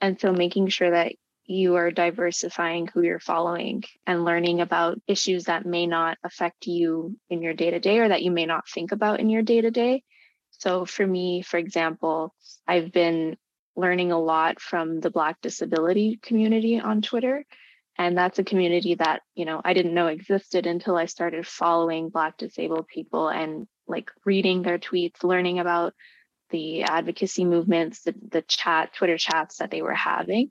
And 0.00 0.20
so 0.20 0.32
making 0.32 0.68
sure 0.68 0.90
that 0.90 1.12
you 1.44 1.76
are 1.76 1.90
diversifying 1.90 2.88
who 2.88 3.02
you're 3.02 3.20
following 3.20 3.84
and 4.06 4.24
learning 4.24 4.60
about 4.60 5.00
issues 5.06 5.44
that 5.44 5.64
may 5.64 5.86
not 5.86 6.18
affect 6.22 6.66
you 6.66 7.16
in 7.30 7.40
your 7.40 7.54
day 7.54 7.70
to 7.70 7.80
day 7.80 8.00
or 8.00 8.08
that 8.08 8.22
you 8.22 8.30
may 8.30 8.46
not 8.46 8.68
think 8.68 8.92
about 8.92 9.20
in 9.20 9.30
your 9.30 9.42
day 9.42 9.60
to 9.60 9.70
day 9.70 10.02
so 10.58 10.84
for 10.84 11.06
me, 11.06 11.42
for 11.42 11.56
example, 11.56 12.34
I've 12.66 12.92
been 12.92 13.36
learning 13.76 14.12
a 14.12 14.20
lot 14.20 14.60
from 14.60 15.00
the 15.00 15.10
Black 15.10 15.40
disability 15.40 16.18
community 16.22 16.80
on 16.80 17.00
Twitter. 17.00 17.44
And 17.96 18.16
that's 18.16 18.38
a 18.38 18.44
community 18.44 18.94
that, 18.96 19.22
you 19.34 19.44
know, 19.44 19.60
I 19.64 19.72
didn't 19.72 19.94
know 19.94 20.08
existed 20.08 20.66
until 20.66 20.96
I 20.96 21.06
started 21.06 21.46
following 21.46 22.10
Black 22.10 22.36
disabled 22.36 22.86
people 22.88 23.28
and 23.28 23.66
like 23.86 24.10
reading 24.24 24.62
their 24.62 24.78
tweets, 24.78 25.24
learning 25.24 25.58
about 25.58 25.94
the 26.50 26.82
advocacy 26.82 27.44
movements, 27.44 28.02
the, 28.02 28.14
the 28.30 28.42
chat, 28.42 28.94
Twitter 28.94 29.18
chats 29.18 29.58
that 29.58 29.70
they 29.70 29.82
were 29.82 29.94
having. 29.94 30.50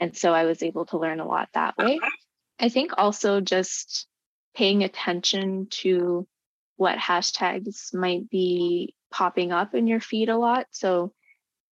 And 0.00 0.16
so 0.16 0.32
I 0.32 0.44
was 0.44 0.62
able 0.62 0.86
to 0.86 0.98
learn 0.98 1.20
a 1.20 1.26
lot 1.26 1.48
that 1.54 1.76
way. 1.76 1.98
I 2.58 2.68
think 2.68 2.92
also 2.96 3.40
just 3.40 4.06
paying 4.56 4.84
attention 4.84 5.68
to 5.70 6.26
what 6.76 6.98
hashtags 6.98 7.94
might 7.94 8.28
be 8.28 8.94
popping 9.14 9.52
up 9.52 9.74
in 9.74 9.86
your 9.86 10.00
feed 10.00 10.28
a 10.28 10.36
lot. 10.36 10.66
So 10.72 11.12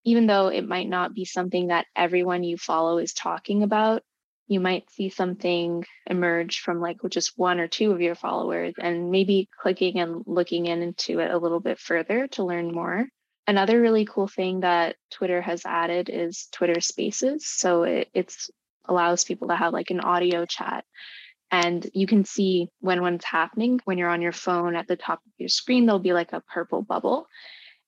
even 0.05 0.27
though 0.27 0.47
it 0.47 0.65
might 0.65 0.87
not 0.87 1.13
be 1.13 1.25
something 1.25 1.67
that 1.67 1.87
everyone 1.93 2.43
you 2.43 2.57
follow 2.57 2.99
is 2.99 3.13
talking 3.13 3.63
about, 3.63 4.01
you 4.47 4.61
might 4.61 4.89
see 4.91 5.09
something 5.09 5.83
emerge 6.07 6.59
from 6.59 6.79
like 6.79 6.97
just 7.09 7.33
one 7.37 7.59
or 7.59 7.67
two 7.67 7.91
of 7.91 7.99
your 7.99 8.15
followers 8.15 8.73
and 8.77 9.11
maybe 9.11 9.49
clicking 9.61 9.99
and 9.99 10.23
looking 10.25 10.67
into 10.67 11.19
it 11.19 11.31
a 11.31 11.37
little 11.37 11.59
bit 11.59 11.79
further 11.79 12.27
to 12.27 12.45
learn 12.45 12.73
more. 12.73 13.07
Another 13.45 13.81
really 13.81 14.05
cool 14.05 14.27
thing 14.27 14.61
that 14.61 14.95
Twitter 15.11 15.41
has 15.41 15.65
added 15.65 16.09
is 16.09 16.47
Twitter 16.53 16.79
Spaces. 16.79 17.45
So 17.45 17.83
it 17.83 18.09
it's 18.13 18.49
allows 18.85 19.25
people 19.25 19.49
to 19.49 19.55
have 19.55 19.73
like 19.73 19.89
an 19.91 19.99
audio 19.99 20.45
chat 20.45 20.85
and 21.53 21.87
you 21.93 22.07
can 22.07 22.25
see 22.25 22.67
when 22.79 23.03
one's 23.03 23.23
happening 23.23 23.79
when 23.85 23.99
you're 23.99 24.09
on 24.09 24.23
your 24.23 24.31
phone 24.31 24.75
at 24.75 24.87
the 24.87 24.95
top 24.95 25.19
of 25.19 25.31
your 25.37 25.49
screen 25.49 25.85
there'll 25.85 25.99
be 25.99 26.11
like 26.11 26.33
a 26.33 26.41
purple 26.41 26.81
bubble. 26.81 27.27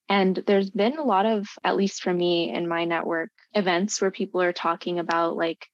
And 0.08 0.36
there's 0.46 0.70
been 0.70 1.00
a 1.00 1.04
lot 1.04 1.26
of 1.26 1.48
at 1.64 1.76
least 1.76 2.04
for 2.04 2.14
me 2.14 2.54
in 2.54 2.68
my 2.68 2.86
network 2.86 3.32
events 3.56 4.00
where 4.00 4.12
people 4.12 4.40
are 4.44 4.54
talking 4.54 5.00
about 5.00 5.36
like 5.36 5.66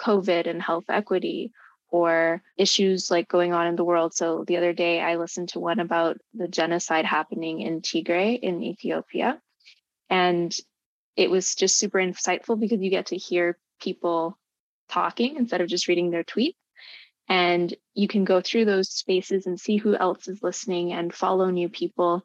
covid 0.00 0.46
and 0.46 0.62
health 0.62 0.84
equity 0.88 1.50
or 1.88 2.40
issues 2.56 3.10
like 3.10 3.26
going 3.26 3.52
on 3.52 3.66
in 3.66 3.74
the 3.74 3.84
world. 3.84 4.14
So 4.14 4.44
the 4.46 4.56
other 4.56 4.72
day 4.72 5.00
i 5.00 5.16
listened 5.16 5.48
to 5.50 5.58
one 5.58 5.80
about 5.80 6.18
the 6.32 6.46
genocide 6.46 7.04
happening 7.04 7.62
in 7.62 7.80
tigray 7.80 8.38
in 8.38 8.62
ethiopia. 8.62 9.42
And 10.08 10.54
it 11.16 11.28
was 11.28 11.56
just 11.56 11.80
super 11.80 11.98
insightful 11.98 12.60
because 12.60 12.80
you 12.80 12.90
get 12.90 13.06
to 13.06 13.16
hear 13.16 13.58
people 13.80 14.38
talking 14.88 15.34
instead 15.34 15.60
of 15.60 15.68
just 15.68 15.88
reading 15.88 16.12
their 16.12 16.22
tweets 16.22 16.54
and 17.30 17.72
you 17.94 18.08
can 18.08 18.24
go 18.24 18.40
through 18.40 18.64
those 18.64 18.90
spaces 18.90 19.46
and 19.46 19.58
see 19.58 19.76
who 19.76 19.96
else 19.96 20.26
is 20.26 20.42
listening 20.42 20.92
and 20.92 21.14
follow 21.14 21.48
new 21.48 21.68
people. 21.68 22.24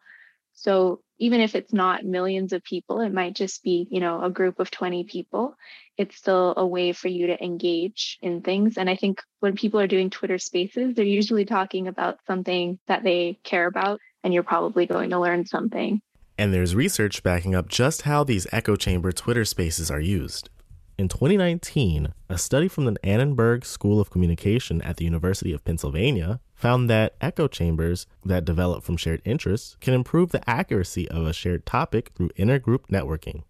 So 0.53 1.01
even 1.19 1.41
if 1.41 1.53
it's 1.55 1.71
not 1.71 2.03
millions 2.03 2.51
of 2.51 2.63
people 2.63 3.00
it 3.01 3.13
might 3.13 3.35
just 3.35 3.63
be 3.63 3.88
you 3.89 4.00
know 4.01 4.21
a 4.21 4.29
group 4.29 4.59
of 4.59 4.69
20 4.69 5.05
people 5.05 5.55
it's 5.97 6.17
still 6.17 6.53
a 6.57 6.67
way 6.67 6.91
for 6.91 7.07
you 7.07 7.27
to 7.27 7.41
engage 7.41 8.17
in 8.21 8.41
things. 8.41 8.77
And 8.77 8.89
i 8.89 8.95
think 8.95 9.21
when 9.39 9.55
people 9.55 9.79
are 9.79 9.88
doing 9.88 10.09
twitter 10.09 10.38
spaces 10.38 10.93
they're 10.93 11.05
usually 11.05 11.45
talking 11.45 11.88
about 11.88 12.19
something 12.27 12.79
that 12.88 13.03
they 13.03 13.39
care 13.43 13.67
about 13.67 14.00
and 14.24 14.33
you're 14.33 14.43
probably 14.43 14.88
going 14.88 15.12
to 15.12 15.19
learn 15.19 15.45
something. 15.45 16.01
And 16.38 16.53
there's 16.53 16.75
research 16.75 17.24
backing 17.24 17.55
up 17.55 17.69
just 17.69 18.01
how 18.01 18.24
these 18.24 18.47
echo 18.51 18.75
chamber 18.75 19.12
twitter 19.12 19.45
spaces 19.45 19.89
are 19.89 20.01
used 20.01 20.50
in 20.97 21.09
2019, 21.09 22.13
a 22.29 22.37
study 22.37 22.69
from 22.69 22.85
the 22.85 22.95
Annenberg 23.03 23.65
School 23.65 23.99
of 23.99 24.09
Communication 24.09 24.81
at 24.81 24.95
the 24.95 25.03
University 25.03 25.51
of 25.51 25.65
Pennsylvania 25.65 26.39
found 26.53 26.89
that 26.89 27.15
echo 27.19 27.49
chambers 27.49 28.07
that 28.23 28.45
develop 28.45 28.81
from 28.81 28.95
shared 28.95 29.21
interests 29.25 29.75
can 29.81 29.93
improve 29.93 30.31
the 30.31 30.49
accuracy 30.49 31.09
of 31.09 31.27
a 31.27 31.33
shared 31.33 31.65
topic 31.65 32.11
through 32.15 32.29
intergroup 32.29 32.87
networking. 32.89 33.43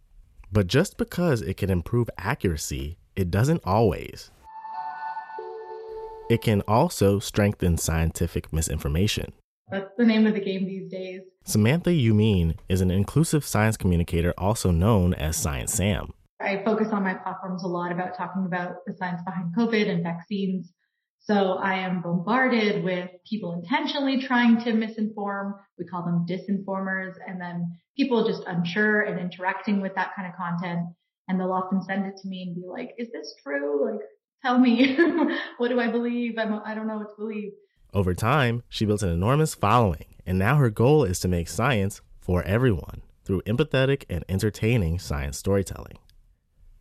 But 0.52 0.66
just 0.66 0.98
because 0.98 1.42
it 1.42 1.58
can 1.58 1.70
improve 1.70 2.10
accuracy, 2.18 2.98
it 3.16 3.30
doesn't 3.30 3.62
always. 3.64 4.32
It 6.30 6.42
can 6.42 6.62
also 6.68 7.20
strengthen 7.20 7.78
scientific 7.78 8.52
misinformation. 8.52 9.34
That's 9.70 9.92
the 9.98 10.06
name 10.06 10.26
of 10.26 10.34
the 10.34 10.40
game 10.40 10.66
these 10.66 10.90
days. 10.90 11.22
Samantha 11.44 11.92
Yammine 11.92 12.58
is 12.70 12.82
an 12.82 12.90
inclusive 12.90 13.46
science 13.46 13.78
communicator 13.78 14.34
also 14.36 14.72
known 14.72 15.14
as 15.14 15.38
Science 15.38 15.74
Sam. 15.74 16.14
I 16.40 16.64
focus 16.64 16.90
on 16.92 17.04
my 17.04 17.14
platforms 17.14 17.64
a 17.64 17.68
lot 17.68 17.92
about 17.92 18.18
talking 18.18 18.46
about 18.46 18.86
the 18.86 18.94
science 18.94 19.22
behind 19.26 19.56
COVID 19.56 19.90
and 19.90 20.04
vaccines. 20.04 20.74
So 21.20 21.54
I 21.54 21.76
am 21.76 22.02
bombarded 22.02 22.84
with 22.84 23.10
people 23.28 23.54
intentionally 23.54 24.22
trying 24.22 24.58
to 24.64 24.74
misinform. 24.74 25.54
We 25.80 25.86
call 25.86 26.04
them 26.04 26.26
disinformers 26.30 27.14
and 27.26 27.42
then 27.42 27.80
people 27.98 28.28
just 28.28 28.44
unsure 28.46 29.02
and 29.02 29.20
interacting 29.20 29.82
with 29.82 29.96
that 29.96 30.12
kind 30.16 30.28
of 30.28 30.36
content. 30.36 30.82
And 31.28 31.40
they'll 31.40 31.52
often 31.52 31.82
send 31.82 32.06
it 32.06 32.18
to 32.22 32.28
me 32.28 32.44
and 32.44 32.56
be 32.56 32.68
like, 32.68 32.92
is 33.00 33.12
this 33.12 33.34
true? 33.42 33.92
Like, 33.92 34.02
tell 34.44 34.60
me, 34.60 34.96
what 35.58 35.70
do 35.70 35.80
I 35.80 35.88
believe? 35.88 36.38
I'm, 36.38 36.62
I 36.64 36.76
don't 36.76 36.88
know 36.88 36.98
what 36.98 37.10
to 37.10 37.16
believe. 37.18 37.54
Over 37.94 38.14
time, 38.14 38.62
she 38.70 38.86
built 38.86 39.02
an 39.02 39.10
enormous 39.10 39.56
following, 39.56 40.06
and 40.26 40.38
now 40.38 40.58
her 40.58 40.70
goal 40.70 41.06
is 41.06 41.20
to 41.22 41.28
make 41.28 41.48
science 41.48 42.02
for 42.20 42.44
everyone 42.44 43.02
through 43.24 43.42
empathetic 43.44 44.04
and 44.10 44.24
entertaining 44.30 45.00
science 45.00 45.38
storytelling. 45.38 45.98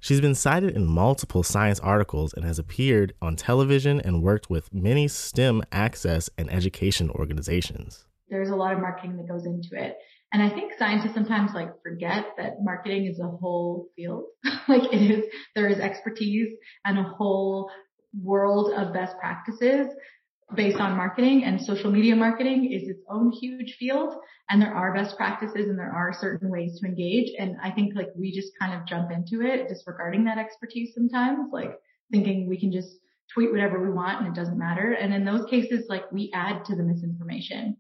She's 0.05 0.21
been 0.21 0.35
cited 0.35 0.77
in 0.77 0.85
multiple 0.85 1.43
science 1.43 1.81
articles 1.81 2.35
and 2.35 2.45
has 2.45 2.59
appeared 2.59 3.15
on 3.23 3.37
television 3.37 4.03
and 4.03 4.23
worked 4.23 4.51
with 4.51 4.71
many 4.71 5.09
STEM 5.09 5.63
access 5.73 6.29
and 6.37 6.53
education 6.53 7.09
organizations. 7.09 8.05
There's 8.29 8.51
a 8.51 8.55
lot 8.55 8.75
of 8.75 8.81
marketing 8.81 9.17
that 9.17 9.27
goes 9.27 9.47
into 9.47 9.71
it. 9.83 9.97
And 10.31 10.43
I 10.43 10.51
think 10.51 10.75
scientists 10.79 11.15
sometimes 11.15 11.53
like 11.55 11.71
forget 11.83 12.27
that 12.37 12.57
marketing 12.61 13.07
is 13.07 13.19
a 13.19 13.29
whole 13.29 13.89
field. 13.97 14.25
like 14.69 14.93
it 14.93 15.11
is, 15.11 15.25
there 15.55 15.69
is 15.69 15.79
expertise 15.79 16.53
and 16.85 16.99
a 16.99 17.03
whole 17.03 17.71
world 18.23 18.75
of 18.75 18.93
best 18.93 19.17
practices 19.19 19.87
based 20.55 20.79
on 20.79 20.97
marketing 20.97 21.45
and 21.45 21.61
social 21.61 21.91
media 21.91 22.15
marketing 22.15 22.71
is 22.71 22.89
its 22.89 23.01
own 23.09 23.33
huge 23.33 23.77
field 23.79 24.15
and 24.51 24.61
there 24.61 24.75
are 24.75 24.95
best 24.95 25.17
practices 25.17 25.69
and 25.69 25.79
there 25.79 25.91
are 25.91 26.13
certain 26.13 26.51
ways 26.51 26.79
to 26.81 26.87
engage. 26.87 27.33
And 27.39 27.57
I 27.63 27.71
think 27.71 27.95
like 27.95 28.09
we 28.15 28.33
just 28.33 28.53
kind 28.61 28.75
of 28.75 28.87
jump 28.87 29.11
into 29.11 29.41
it 29.41 29.69
disregarding 29.69 30.25
that 30.25 30.39
expertise 30.39 30.93
sometimes, 30.95 31.51
like 31.53 31.79
thinking 32.11 32.49
we 32.49 32.61
can 32.61 32.71
just 32.71 32.89
tweet 33.33 33.51
whatever 33.51 33.83
we 33.83 33.91
want 33.91 34.21
and 34.21 34.29
it 34.29 34.39
doesn't 34.39 34.59
matter. 34.59 34.93
And 34.93 35.15
in 35.15 35.25
those 35.25 35.49
cases, 35.49 35.87
like 35.89 36.11
we 36.13 36.31
add 36.35 36.65
to 36.67 36.77
the 36.77 36.83
misinformation. 36.83 37.77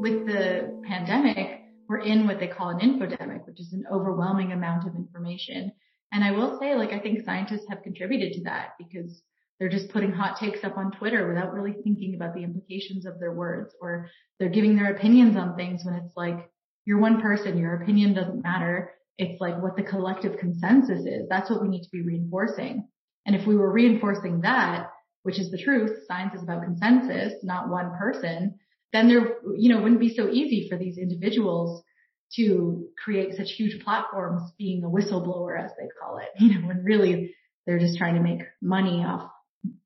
With 0.00 0.26
the 0.26 0.80
pandemic, 0.88 1.64
we're 1.88 2.00
in 2.00 2.26
what 2.26 2.40
they 2.40 2.46
call 2.46 2.70
an 2.70 2.80
infodemic, 2.80 3.46
which 3.46 3.60
is 3.60 3.72
an 3.72 3.84
overwhelming 3.92 4.52
amount 4.52 4.86
of 4.86 4.94
information. 4.94 5.72
And 6.12 6.24
I 6.24 6.32
will 6.32 6.58
say, 6.58 6.74
like, 6.74 6.92
I 6.92 6.98
think 6.98 7.24
scientists 7.24 7.66
have 7.68 7.82
contributed 7.82 8.32
to 8.34 8.44
that 8.44 8.70
because 8.78 9.22
they're 9.58 9.68
just 9.68 9.90
putting 9.90 10.12
hot 10.12 10.38
takes 10.38 10.64
up 10.64 10.78
on 10.78 10.92
Twitter 10.92 11.28
without 11.28 11.52
really 11.52 11.74
thinking 11.84 12.14
about 12.14 12.34
the 12.34 12.44
implications 12.44 13.06
of 13.06 13.18
their 13.18 13.32
words, 13.32 13.74
or 13.80 14.08
they're 14.38 14.48
giving 14.48 14.76
their 14.76 14.94
opinions 14.94 15.36
on 15.36 15.56
things 15.56 15.82
when 15.84 15.94
it's 15.94 16.16
like, 16.16 16.50
you're 16.86 17.00
one 17.00 17.20
person, 17.20 17.58
your 17.58 17.82
opinion 17.82 18.14
doesn't 18.14 18.42
matter. 18.42 18.92
It's 19.18 19.40
like 19.40 19.60
what 19.60 19.76
the 19.76 19.82
collective 19.82 20.38
consensus 20.38 21.04
is. 21.04 21.28
That's 21.28 21.50
what 21.50 21.60
we 21.60 21.68
need 21.68 21.82
to 21.82 21.90
be 21.90 22.02
reinforcing. 22.02 22.88
And 23.26 23.36
if 23.36 23.46
we 23.46 23.56
were 23.56 23.70
reinforcing 23.70 24.40
that, 24.42 24.90
which 25.24 25.38
is 25.38 25.50
the 25.50 25.62
truth, 25.62 26.06
science 26.06 26.34
is 26.34 26.42
about 26.42 26.62
consensus, 26.62 27.34
not 27.42 27.68
one 27.68 27.94
person, 27.98 28.54
then 28.92 29.08
there, 29.08 29.36
you 29.56 29.68
know, 29.68 29.82
wouldn't 29.82 30.00
be 30.00 30.14
so 30.14 30.30
easy 30.30 30.68
for 30.68 30.78
these 30.78 30.96
individuals 30.96 31.82
to 32.36 32.86
create 33.02 33.34
such 33.34 33.52
huge 33.52 33.82
platforms 33.82 34.42
being 34.58 34.84
a 34.84 34.88
whistleblower, 34.88 35.62
as 35.62 35.70
they 35.78 35.88
call 36.00 36.18
it, 36.18 36.28
you 36.38 36.54
know, 36.54 36.66
when 36.66 36.84
really 36.84 37.34
they're 37.66 37.78
just 37.78 37.98
trying 37.98 38.14
to 38.14 38.22
make 38.22 38.40
money 38.62 39.04
off 39.04 39.30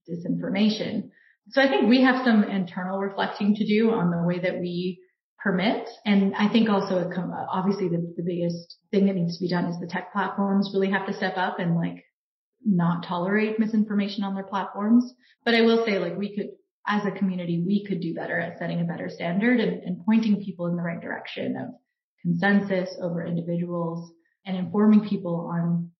disinformation. 0.09 1.11
So 1.51 1.61
I 1.61 1.69
think 1.69 1.89
we 1.89 2.03
have 2.03 2.25
some 2.25 2.45
internal 2.45 2.99
reflecting 2.99 3.55
to 3.57 3.67
do 3.67 3.91
on 3.91 4.11
the 4.11 4.23
way 4.23 4.39
that 4.41 4.61
we 4.61 5.01
permit. 5.43 5.89
And 6.07 6.35
I 6.37 6.49
think 6.49 6.69
also 6.69 7.11
obviously 7.51 7.89
the, 7.89 8.15
the 8.17 8.23
biggest 8.23 8.77
thing 8.91 9.07
that 9.07 9.17
needs 9.17 9.39
to 9.39 9.45
be 9.45 9.51
done 9.51 9.67
is 9.67 9.79
the 9.81 9.89
tech 9.89 10.13
platforms 10.13 10.71
really 10.73 10.91
have 10.91 11.07
to 11.07 11.15
step 11.15 11.35
up 11.37 11.59
and 11.59 11.75
like 11.75 12.05
not 12.65 13.05
tolerate 13.05 13.59
misinformation 13.59 14.23
on 14.23 14.35
their 14.35 14.45
platforms. 14.45 15.13
But 15.45 15.55
I 15.55 15.63
will 15.63 15.85
say 15.85 15.99
like 15.99 16.17
we 16.17 16.37
could, 16.37 16.51
as 16.87 17.05
a 17.05 17.11
community, 17.11 17.65
we 17.67 17.85
could 17.85 18.01
do 18.01 18.15
better 18.15 18.39
at 18.39 18.59
setting 18.59 18.81
a 18.81 18.85
better 18.85 19.09
standard 19.09 19.59
and, 19.59 19.83
and 19.83 20.05
pointing 20.05 20.45
people 20.45 20.67
in 20.67 20.77
the 20.77 20.83
right 20.83 21.01
direction 21.01 21.57
of 21.57 21.75
consensus 22.23 22.91
over 23.01 23.25
individuals 23.25 24.13
and 24.47 24.57
informing 24.57 25.09
people 25.09 25.51
on 25.53 25.91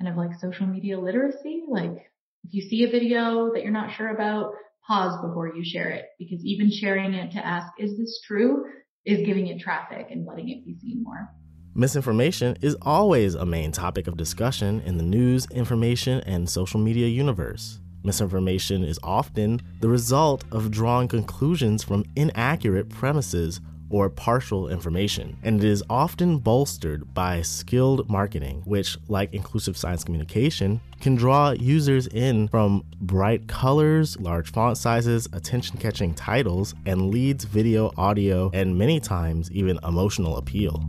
kind 0.00 0.10
of 0.10 0.16
like 0.16 0.38
social 0.38 0.66
media 0.66 0.98
literacy, 0.98 1.64
like 1.68 2.10
if 2.44 2.52
you 2.54 2.62
see 2.62 2.84
a 2.84 2.90
video 2.90 3.52
that 3.52 3.62
you're 3.62 3.72
not 3.72 3.94
sure 3.94 4.08
about, 4.08 4.52
pause 4.86 5.20
before 5.20 5.54
you 5.54 5.64
share 5.64 5.90
it 5.90 6.06
because 6.18 6.44
even 6.44 6.70
sharing 6.70 7.14
it 7.14 7.30
to 7.32 7.44
ask, 7.44 7.72
is 7.78 7.98
this 7.98 8.20
true? 8.26 8.64
is 9.08 9.26
giving 9.26 9.46
it 9.46 9.58
traffic 9.58 10.08
and 10.10 10.26
letting 10.26 10.50
it 10.50 10.64
be 10.64 10.76
seen 10.78 11.02
more. 11.02 11.30
Misinformation 11.74 12.56
is 12.60 12.76
always 12.82 13.34
a 13.34 13.46
main 13.46 13.72
topic 13.72 14.06
of 14.06 14.16
discussion 14.16 14.82
in 14.82 14.98
the 14.98 15.02
news, 15.02 15.46
information, 15.50 16.20
and 16.26 16.48
social 16.48 16.78
media 16.78 17.06
universe. 17.06 17.80
Misinformation 18.04 18.84
is 18.84 18.98
often 19.02 19.60
the 19.80 19.88
result 19.88 20.44
of 20.52 20.70
drawing 20.70 21.08
conclusions 21.08 21.82
from 21.82 22.04
inaccurate 22.16 22.88
premises 22.90 23.60
or 23.90 24.08
partial 24.10 24.68
information, 24.68 25.36
and 25.42 25.62
it 25.62 25.68
is 25.68 25.82
often 25.88 26.38
bolstered 26.38 27.14
by 27.14 27.42
skilled 27.42 28.08
marketing, 28.10 28.62
which, 28.64 28.96
like 29.08 29.32
inclusive 29.32 29.76
science 29.76 30.04
communication, 30.04 30.80
can 31.00 31.14
draw 31.14 31.50
users 31.50 32.06
in 32.08 32.48
from 32.48 32.84
bright 33.00 33.46
colors, 33.46 34.18
large 34.20 34.50
font 34.50 34.76
sizes, 34.76 35.28
attention 35.32 35.78
catching 35.78 36.14
titles, 36.14 36.74
and 36.86 37.10
leads 37.10 37.44
video, 37.44 37.92
audio, 37.96 38.50
and 38.52 38.76
many 38.76 39.00
times 39.00 39.50
even 39.52 39.78
emotional 39.84 40.36
appeal. 40.36 40.84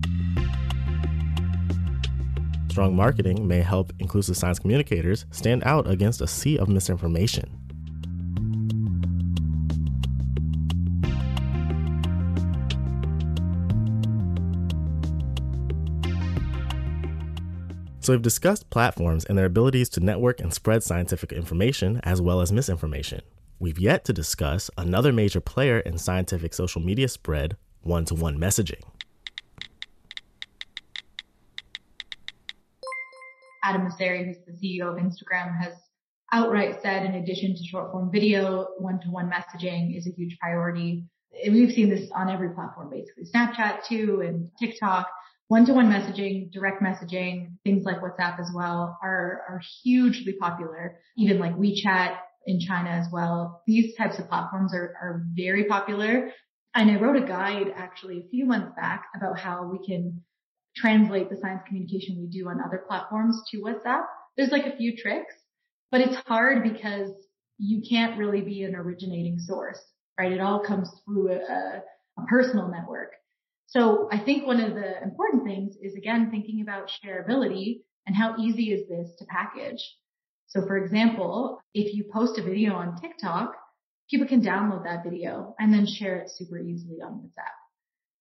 Strong 2.70 2.96
marketing 2.96 3.48
may 3.48 3.62
help 3.62 3.92
inclusive 4.00 4.38
science 4.38 4.60
communicators 4.60 5.26
stand 5.32 5.64
out 5.66 5.90
against 5.90 6.22
a 6.22 6.28
sea 6.28 6.58
of 6.58 6.70
misinformation. 6.70 7.69
So, 18.10 18.14
we've 18.14 18.24
discussed 18.24 18.72
platforms 18.72 19.24
and 19.24 19.38
their 19.38 19.46
abilities 19.46 19.88
to 19.90 20.00
network 20.00 20.40
and 20.40 20.52
spread 20.52 20.82
scientific 20.82 21.32
information 21.32 22.02
as 22.04 22.20
well 22.20 22.42
as 22.42 22.52
misinformation. 22.52 23.22
We've 23.60 23.78
yet 23.78 24.04
to 24.06 24.14
discuss 24.14 24.72
another 24.80 25.14
major 25.14 25.40
player 25.40 25.78
in 25.78 26.00
scientific 26.00 26.56
social 26.56 26.82
media 26.82 27.08
spread 27.08 27.56
one 27.84 28.06
to 28.06 28.16
one 28.16 28.40
messaging. 28.40 28.82
Adam 33.64 33.88
Mosseri, 33.88 34.26
who's 34.26 34.38
the 34.48 34.54
CEO 34.54 34.90
of 34.90 34.96
Instagram, 34.96 35.56
has 35.62 35.74
outright 36.32 36.82
said 36.82 37.06
in 37.06 37.14
addition 37.14 37.56
to 37.56 37.64
short 37.64 37.92
form 37.92 38.10
video, 38.12 38.70
one 38.80 39.00
to 39.02 39.12
one 39.12 39.30
messaging 39.30 39.96
is 39.96 40.08
a 40.08 40.10
huge 40.10 40.36
priority. 40.40 41.06
And 41.46 41.54
We've 41.54 41.72
seen 41.72 41.92
this 41.92 42.10
on 42.16 42.28
every 42.32 42.56
platform, 42.56 42.90
basically 42.90 43.26
Snapchat 43.26 43.86
too 43.86 44.24
and 44.26 44.50
TikTok. 44.60 45.08
One 45.50 45.66
to 45.66 45.74
one 45.74 45.90
messaging, 45.90 46.52
direct 46.52 46.80
messaging, 46.82 47.58
things 47.64 47.84
like 47.84 48.02
WhatsApp 48.02 48.40
as 48.40 48.52
well 48.54 49.00
are, 49.02 49.44
are 49.50 49.62
hugely 49.82 50.34
popular. 50.40 51.00
Even 51.18 51.40
like 51.40 51.58
WeChat 51.58 52.18
in 52.46 52.60
China 52.60 52.90
as 52.92 53.08
well. 53.12 53.64
These 53.66 53.98
types 53.98 54.20
of 54.20 54.30
platforms 54.30 54.76
are, 54.76 54.94
are 55.02 55.24
very 55.36 55.66
popular. 55.66 56.30
And 56.76 56.92
I 56.92 57.00
wrote 57.00 57.22
a 57.22 57.26
guide 57.26 57.74
actually 57.76 58.20
a 58.20 58.30
few 58.30 58.46
months 58.46 58.74
back 58.76 59.06
about 59.16 59.40
how 59.40 59.64
we 59.66 59.84
can 59.84 60.24
translate 60.76 61.32
the 61.32 61.38
science 61.38 61.64
communication 61.68 62.18
we 62.20 62.28
do 62.28 62.48
on 62.48 62.62
other 62.64 62.84
platforms 62.88 63.42
to 63.50 63.58
WhatsApp. 63.58 64.04
There's 64.38 64.52
like 64.52 64.68
a 64.68 64.78
few 64.78 64.96
tricks, 64.96 65.34
but 65.90 66.02
it's 66.02 66.16
hard 66.28 66.62
because 66.62 67.10
you 67.58 67.82
can't 67.90 68.20
really 68.20 68.42
be 68.42 68.66
an 68.66 68.76
originating 68.76 69.40
source, 69.40 69.80
right? 70.20 70.32
It 70.32 70.42
all 70.42 70.60
comes 70.60 70.92
through 71.04 71.32
a, 71.32 71.82
a 72.20 72.26
personal 72.28 72.68
network. 72.68 73.14
So 73.70 74.10
I 74.12 74.18
think 74.18 74.46
one 74.46 74.62
of 74.62 74.74
the 74.74 75.02
important 75.04 75.44
things 75.44 75.76
is 75.82 75.96
again 75.96 76.30
thinking 76.32 76.62
about 76.62 76.90
shareability 77.04 77.82
and 78.08 78.16
how 78.16 78.36
easy 78.38 78.72
is 78.72 78.88
this 78.90 79.16
to 79.20 79.26
package. 79.26 79.82
So 80.48 80.66
for 80.66 80.78
example, 80.78 81.62
if 81.76 81.94
you 81.94 82.06
post 82.12 82.40
a 82.40 82.44
video 82.44 82.74
on 82.74 83.00
TikTok, 83.00 83.54
people 84.10 84.28
can 84.28 84.42
download 84.42 84.86
that 84.86 85.04
video 85.04 85.56
and 85.60 85.72
then 85.72 85.86
share 85.86 86.18
it 86.18 86.32
super 86.36 86.58
easily 86.58 86.98
on 87.06 87.14
WhatsApp. 87.14 87.54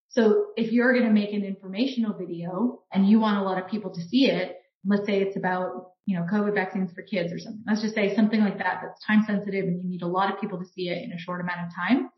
So 0.09 0.47
if 0.55 0.71
you're 0.71 0.93
going 0.93 1.05
to 1.05 1.11
make 1.11 1.33
an 1.33 1.43
informational 1.43 2.13
video 2.13 2.83
and 2.93 3.09
you 3.09 3.19
want 3.19 3.39
a 3.39 3.43
lot 3.43 3.61
of 3.61 3.69
people 3.69 3.91
to 3.93 4.01
see 4.01 4.25
it, 4.25 4.57
let's 4.85 5.07
say 5.07 5.21
it's 5.21 5.35
about, 5.35 5.93
you 6.05 6.17
know, 6.17 6.27
COVID 6.31 6.53
vaccines 6.53 6.91
for 6.93 7.01
kids 7.01 7.33
or 7.33 7.39
something. 7.39 7.63
Let's 7.67 7.81
just 7.81 7.95
say 7.95 8.15
something 8.15 8.39
like 8.39 8.59
that 8.59 8.81
that's 8.83 9.03
time 9.05 9.23
sensitive 9.25 9.65
and 9.65 9.81
you 9.83 9.89
need 9.89 10.03
a 10.03 10.07
lot 10.07 10.31
of 10.31 10.39
people 10.39 10.59
to 10.59 10.65
see 10.65 10.89
it 10.89 11.03
in 11.03 11.11
a 11.11 11.17
short 11.17 11.41
amount 11.41 11.61
of 11.67 11.75
time. 11.75 12.09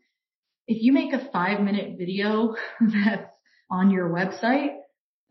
If 0.66 0.82
you 0.82 0.92
make 0.92 1.12
a 1.12 1.30
five 1.32 1.60
minute 1.60 1.96
video 1.98 2.54
that's 2.80 3.32
on 3.70 3.90
your 3.90 4.08
website, 4.08 4.76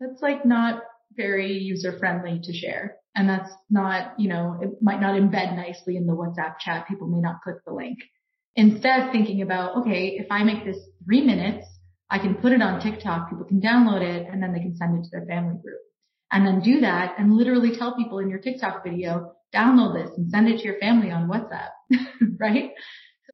that's 0.00 0.20
like 0.20 0.44
not 0.44 0.82
very 1.14 1.52
user 1.58 1.98
friendly 1.98 2.40
to 2.44 2.52
share. 2.52 2.96
And 3.14 3.28
that's 3.28 3.50
not, 3.68 4.18
you 4.18 4.28
know, 4.28 4.58
it 4.60 4.70
might 4.80 5.00
not 5.00 5.14
embed 5.14 5.54
nicely 5.54 5.96
in 5.96 6.06
the 6.06 6.14
WhatsApp 6.14 6.58
chat. 6.58 6.88
People 6.88 7.08
may 7.08 7.20
not 7.20 7.42
click 7.42 7.56
the 7.66 7.72
link. 7.72 7.98
Instead, 8.56 9.12
thinking 9.12 9.42
about, 9.42 9.78
okay, 9.78 10.16
if 10.18 10.26
I 10.30 10.44
make 10.44 10.64
this 10.64 10.78
three 11.04 11.22
minutes 11.22 11.66
I 12.12 12.18
can 12.18 12.34
put 12.34 12.52
it 12.52 12.60
on 12.60 12.78
TikTok, 12.78 13.30
people 13.30 13.46
can 13.46 13.62
download 13.62 14.02
it 14.02 14.28
and 14.30 14.42
then 14.42 14.52
they 14.52 14.60
can 14.60 14.76
send 14.76 14.98
it 14.98 15.04
to 15.04 15.10
their 15.10 15.24
family 15.24 15.54
group. 15.62 15.80
And 16.30 16.46
then 16.46 16.60
do 16.60 16.80
that 16.80 17.14
and 17.18 17.34
literally 17.34 17.74
tell 17.74 17.96
people 17.96 18.18
in 18.18 18.28
your 18.28 18.38
TikTok 18.38 18.84
video, 18.84 19.32
download 19.54 19.94
this 19.94 20.16
and 20.18 20.30
send 20.30 20.46
it 20.48 20.58
to 20.58 20.64
your 20.64 20.78
family 20.78 21.10
on 21.10 21.28
WhatsApp, 21.28 21.70
right? 22.38 22.72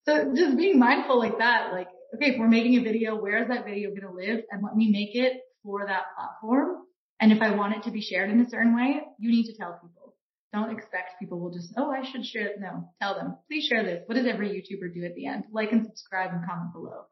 So 0.09 0.33
just 0.35 0.57
being 0.57 0.79
mindful 0.79 1.19
like 1.19 1.37
that, 1.37 1.71
like, 1.73 1.88
okay, 2.15 2.31
if 2.31 2.38
we're 2.38 2.49
making 2.49 2.77
a 2.79 2.83
video, 2.83 3.15
where 3.15 3.43
is 3.43 3.49
that 3.49 3.67
video 3.67 3.91
going 3.91 4.09
to 4.09 4.11
live? 4.11 4.43
And 4.50 4.62
let 4.65 4.75
me 4.75 4.91
make 4.91 5.15
it 5.15 5.43
for 5.62 5.85
that 5.87 6.05
platform. 6.17 6.79
And 7.21 7.31
if 7.31 7.43
I 7.43 7.55
want 7.55 7.77
it 7.77 7.83
to 7.83 7.91
be 7.91 8.00
shared 8.00 8.31
in 8.31 8.40
a 8.40 8.49
certain 8.49 8.75
way, 8.75 9.03
you 9.18 9.31
need 9.31 9.53
to 9.53 9.57
tell 9.57 9.73
people. 9.73 10.14
Don't 10.51 10.75
expect 10.75 11.18
people 11.21 11.38
will 11.38 11.51
just, 11.51 11.75
oh, 11.77 11.90
I 11.90 12.11
should 12.11 12.25
share 12.25 12.47
it. 12.47 12.57
No, 12.59 12.88
tell 13.03 13.16
them, 13.16 13.37
please 13.51 13.66
share 13.66 13.85
this. 13.85 14.03
What 14.07 14.14
does 14.14 14.27
every 14.27 14.49
YouTuber 14.49 14.94
do 14.94 15.05
at 15.05 15.14
the 15.14 15.27
end? 15.27 15.44
Like 15.53 15.73
and 15.73 15.85
subscribe 15.85 16.31
and 16.33 16.47
comment 16.49 16.73
below 16.73 17.03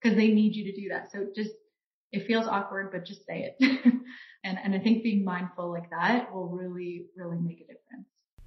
because 0.00 0.16
they 0.16 0.28
need 0.28 0.54
you 0.54 0.72
to 0.72 0.80
do 0.80 0.88
that. 0.88 1.08
So 1.12 1.26
just, 1.36 1.50
it 2.10 2.26
feels 2.26 2.46
awkward, 2.46 2.90
but 2.90 3.04
just 3.04 3.26
say 3.26 3.52
it. 3.52 3.56
and, 4.44 4.58
and 4.64 4.74
I 4.74 4.78
think 4.78 5.02
being 5.02 5.26
mindful 5.26 5.70
like 5.70 5.90
that 5.90 6.32
will 6.32 6.48
really, 6.48 7.04
really 7.16 7.38
make 7.38 7.58
a 7.58 7.64
difference. 7.64 7.95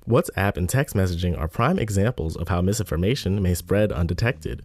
WhatsApp 0.10 0.58
and 0.58 0.68
text 0.68 0.96
messaging 0.96 1.38
are 1.38 1.48
prime 1.48 1.78
examples 1.78 2.36
of 2.36 2.48
how 2.48 2.62
misinformation 2.62 3.44
may 3.44 3.54
spread 3.54 3.92
undetected. 3.92 4.64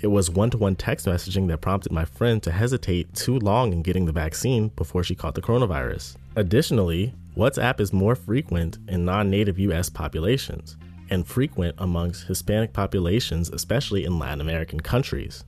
It 0.00 0.06
was 0.06 0.30
one 0.30 0.48
to 0.48 0.56
one 0.56 0.76
text 0.76 1.04
messaging 1.04 1.46
that 1.48 1.60
prompted 1.60 1.92
my 1.92 2.06
friend 2.06 2.42
to 2.42 2.50
hesitate 2.50 3.12
too 3.12 3.38
long 3.38 3.74
in 3.74 3.82
getting 3.82 4.06
the 4.06 4.12
vaccine 4.12 4.68
before 4.68 5.04
she 5.04 5.14
caught 5.14 5.34
the 5.34 5.42
coronavirus. 5.42 6.16
Additionally, 6.36 7.12
WhatsApp 7.36 7.80
is 7.80 7.92
more 7.92 8.14
frequent 8.14 8.78
in 8.88 9.04
non 9.04 9.28
native 9.28 9.58
US 9.58 9.90
populations 9.90 10.78
and 11.10 11.26
frequent 11.26 11.74
amongst 11.76 12.26
Hispanic 12.26 12.72
populations, 12.72 13.50
especially 13.50 14.06
in 14.06 14.18
Latin 14.18 14.40
American 14.40 14.80
countries. 14.80 15.44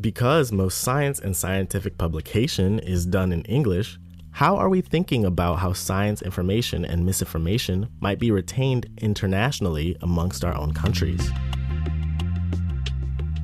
Because 0.00 0.52
most 0.52 0.78
science 0.78 1.18
and 1.18 1.36
scientific 1.36 1.98
publication 1.98 2.78
is 2.78 3.06
done 3.06 3.32
in 3.32 3.42
English, 3.46 3.98
how 4.34 4.56
are 4.56 4.68
we 4.68 4.80
thinking 4.80 5.24
about 5.24 5.60
how 5.60 5.72
science 5.72 6.20
information 6.20 6.84
and 6.84 7.06
misinformation 7.06 7.88
might 8.00 8.18
be 8.18 8.32
retained 8.32 8.84
internationally 8.98 9.96
amongst 10.02 10.44
our 10.44 10.56
own 10.56 10.74
countries? 10.74 11.30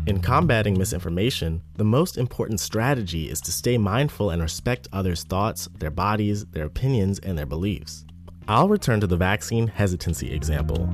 In 0.09 0.21
combating 0.21 0.77
misinformation, 0.77 1.63
the 1.77 1.85
most 1.85 2.19
important 2.19 2.59
strategy 2.59 3.31
is 3.31 3.41
to 3.43 3.53
stay 3.53 3.79
mindful 3.79 4.31
and 4.31 4.43
respect 4.43 4.89
others' 4.93 5.23
thoughts, 5.23 5.69
their 5.79 5.93
bodies, 5.93 6.45
their 6.47 6.65
opinions, 6.65 7.21
and 7.21 7.39
their 7.39 7.47
beliefs. 7.47 8.05
I'll 8.49 8.69
return 8.69 8.99
to 8.99 9.07
the 9.07 9.17
vaccine 9.17 9.69
hesitancy 9.69 10.33
example. 10.33 10.93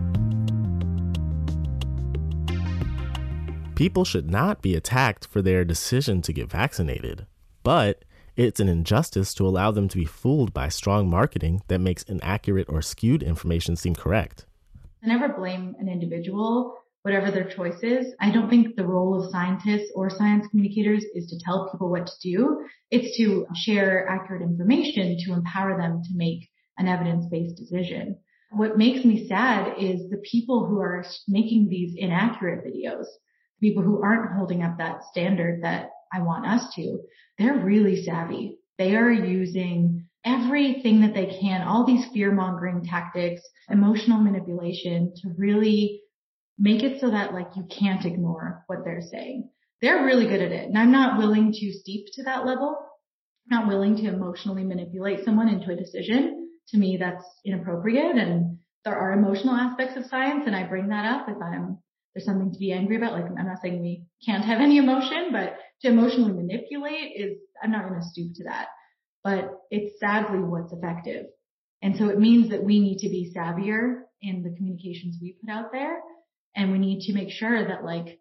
People 3.75 4.05
should 4.05 4.31
not 4.31 4.61
be 4.61 4.75
attacked 4.75 5.27
for 5.27 5.41
their 5.41 5.65
decision 5.65 6.21
to 6.21 6.35
get 6.35 6.51
vaccinated, 6.51 7.25
but 7.63 8.05
it's 8.37 8.61
an 8.61 8.69
injustice 8.69 9.33
to 9.35 9.47
allow 9.47 9.71
them 9.71 9.89
to 9.89 9.97
be 9.97 10.05
fooled 10.05 10.53
by 10.53 10.69
strong 10.69 11.09
marketing 11.09 11.63
that 11.69 11.79
makes 11.79 12.03
inaccurate 12.03 12.69
or 12.69 12.83
skewed 12.83 13.23
information 13.23 13.77
seem 13.77 13.95
correct. 13.95 14.45
I 15.03 15.09
never 15.09 15.29
blame 15.29 15.75
an 15.79 15.89
individual, 15.89 16.77
whatever 17.03 17.31
their 17.31 17.49
choice 17.49 17.83
is. 17.83 18.15
I 18.21 18.31
don't 18.31 18.51
think 18.51 18.77
the 18.77 18.87
role 18.87 19.19
of 19.19 19.31
scientists 19.31 19.91
or 19.95 20.11
science 20.11 20.47
communicators 20.51 21.05
is 21.15 21.27
to 21.29 21.39
tell 21.45 21.71
people 21.71 21.91
what 21.91 22.07
to 22.07 22.13
do. 22.23 22.67
It's 22.91 23.17
to 23.17 23.47
share 23.55 24.07
accurate 24.09 24.43
information 24.43 25.17
to 25.25 25.33
empower 25.33 25.79
them 25.79 26.03
to 26.03 26.11
make 26.15 26.49
an 26.77 26.89
evidence-based 26.89 27.57
decision. 27.57 28.19
What 28.51 28.77
makes 28.77 29.05
me 29.05 29.27
sad 29.27 29.75
is 29.79 30.11
the 30.11 30.23
people 30.31 30.67
who 30.67 30.79
are 30.81 31.05
making 31.27 31.69
these 31.69 31.95
inaccurate 31.97 32.65
videos 32.67 33.07
people 33.61 33.83
who 33.83 34.03
aren't 34.03 34.37
holding 34.37 34.63
up 34.63 34.79
that 34.79 35.05
standard 35.05 35.63
that 35.63 35.91
I 36.17 36.23
want 36.23 36.47
us 36.47 36.75
to, 36.77 37.01
they're 37.39 37.59
really 37.59 38.03
savvy. 38.05 38.59
They 38.79 38.97
are 38.97 39.13
using 39.13 40.07
everything 40.25 41.03
that 41.03 41.15
they 41.15 41.39
can, 41.41 41.63
all 41.63 41.87
these 41.87 42.07
fear 42.13 42.33
mongering 42.33 42.85
tactics, 42.85 43.43
emotional 43.71 44.21
manipulation 44.21 45.13
to 45.23 45.35
really 45.37 46.03
make 46.59 46.83
it 46.83 47.01
so 47.01 47.11
that 47.11 47.35
like 47.35 47.49
you 47.55 47.67
can't 47.71 48.05
ignore 48.05 48.65
what 48.67 48.85
they're 48.85 49.03
saying. 49.03 49.51
They're 49.83 50.05
really 50.05 50.27
good 50.27 50.41
at 50.41 50.53
it. 50.53 50.69
And 50.69 50.79
I'm 50.79 50.91
not 50.91 51.19
willing 51.19 51.53
to 51.53 51.73
steep 51.73 52.07
to 52.15 52.25
that 52.25 52.47
level. 52.47 52.77
I'm 53.51 53.61
not 53.61 53.69
willing 53.69 53.97
to 53.97 54.09
emotionally 54.09 54.65
manipulate 54.65 55.25
someone 55.25 55.49
into 55.49 55.71
a 55.71 55.77
decision. 55.77 56.49
To 56.69 56.79
me, 56.79 56.97
that's 56.99 57.25
inappropriate. 57.45 58.17
And 58.17 58.59
there 58.85 58.97
are 58.97 59.13
emotional 59.13 59.55
aspects 59.55 59.97
of 59.97 60.07
science 60.07 60.45
and 60.47 60.57
I 60.57 60.65
bring 60.65 60.89
that 60.89 61.05
up 61.05 61.29
if 61.29 61.37
I'm 61.43 61.79
there's 62.17 62.25
something 62.25 62.51
to 62.51 62.59
be 62.59 62.73
angry 62.73 62.97
about. 62.97 63.13
Like 63.13 63.27
I'm 63.27 63.47
not 63.47 63.61
saying 63.61 63.83
we 63.83 64.07
can't 64.25 64.43
have 64.43 64.59
any 64.59 64.79
emotion, 64.79 65.29
but 65.33 65.59
to 65.83 65.89
emotionally 65.89 66.33
manipulate 66.33 67.13
is, 67.15 67.37
I'm 67.63 67.71
not 67.71 67.87
going 67.87 68.01
to 68.01 68.09
stoop 68.09 68.33
to 68.37 68.45
that, 68.45 68.69
but 69.23 69.51
it's 69.71 70.01
sadly 70.01 70.39
what's 70.39 70.73
effective. 70.73 71.27
And 71.83 71.95
so 71.95 72.09
it 72.09 72.19
means 72.19 72.49
that 72.49 72.65
we 72.65 72.81
need 72.81 73.01
to 73.01 73.11
be 73.11 73.35
savvier 73.37 74.05
in 74.23 74.43
the 74.43 74.57
communications 74.57 75.19
we 75.21 75.37
put 75.39 75.51
out 75.51 75.73
there. 75.73 76.01
And 76.55 76.73
we 76.73 76.79
need 76.79 77.01
to 77.01 77.13
make 77.13 77.31
sure 77.31 77.69
that 77.69 77.85
like 77.85 78.19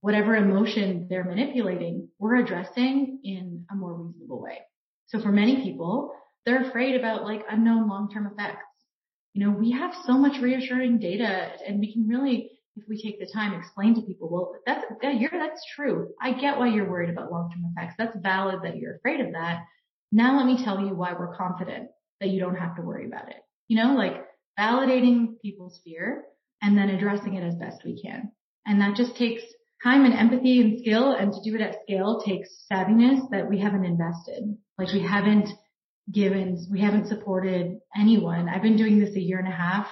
whatever 0.00 0.36
emotion 0.36 1.08
they're 1.10 1.24
manipulating, 1.24 2.10
we're 2.20 2.36
addressing 2.36 3.18
in 3.24 3.64
a 3.68 3.74
more 3.74 3.94
reasonable 3.94 4.40
way. 4.40 4.58
So 5.06 5.20
for 5.20 5.32
many 5.32 5.56
people, 5.64 6.12
they're 6.46 6.68
afraid 6.68 6.94
about 6.94 7.24
like 7.24 7.42
unknown 7.50 7.88
long-term 7.88 8.28
effects. 8.32 8.62
You 9.32 9.44
know, 9.44 9.50
we 9.58 9.72
have 9.72 9.92
so 10.06 10.12
much 10.12 10.40
reassuring 10.40 11.00
data 11.00 11.48
and 11.66 11.80
we 11.80 11.92
can 11.92 12.06
really, 12.06 12.52
if 12.76 12.84
we 12.88 13.00
take 13.00 13.20
the 13.20 13.30
time, 13.32 13.54
explain 13.54 13.94
to 13.94 14.02
people, 14.02 14.28
well, 14.30 14.52
that's, 14.66 14.84
yeah, 15.02 15.12
you're, 15.12 15.30
that's 15.30 15.62
true. 15.74 16.08
I 16.20 16.32
get 16.32 16.58
why 16.58 16.68
you're 16.68 16.90
worried 16.90 17.10
about 17.10 17.30
long-term 17.30 17.64
effects. 17.70 17.94
That's 17.98 18.16
valid 18.20 18.60
that 18.64 18.76
you're 18.76 18.96
afraid 18.96 19.20
of 19.20 19.32
that. 19.32 19.60
Now 20.10 20.36
let 20.36 20.46
me 20.46 20.62
tell 20.62 20.80
you 20.80 20.94
why 20.94 21.12
we're 21.12 21.36
confident 21.36 21.88
that 22.20 22.30
you 22.30 22.40
don't 22.40 22.56
have 22.56 22.76
to 22.76 22.82
worry 22.82 23.06
about 23.06 23.28
it. 23.28 23.36
You 23.68 23.82
know, 23.82 23.94
like 23.94 24.24
validating 24.58 25.40
people's 25.40 25.80
fear 25.84 26.24
and 26.62 26.76
then 26.76 26.90
addressing 26.90 27.34
it 27.34 27.44
as 27.44 27.54
best 27.54 27.82
we 27.84 28.00
can. 28.00 28.32
And 28.66 28.80
that 28.80 28.96
just 28.96 29.16
takes 29.16 29.42
time 29.82 30.04
and 30.04 30.14
empathy 30.14 30.60
and 30.60 30.80
skill. 30.80 31.12
And 31.12 31.32
to 31.32 31.50
do 31.50 31.56
it 31.56 31.60
at 31.60 31.82
scale 31.82 32.22
takes 32.24 32.48
savviness 32.70 33.30
that 33.30 33.48
we 33.48 33.60
haven't 33.60 33.84
invested. 33.84 34.56
Like 34.78 34.92
we 34.92 35.02
haven't 35.02 35.48
given, 36.10 36.66
we 36.70 36.80
haven't 36.80 37.08
supported 37.08 37.78
anyone. 37.96 38.48
I've 38.48 38.62
been 38.62 38.76
doing 38.76 38.98
this 38.98 39.14
a 39.14 39.20
year 39.20 39.38
and 39.38 39.48
a 39.48 39.56
half 39.56 39.86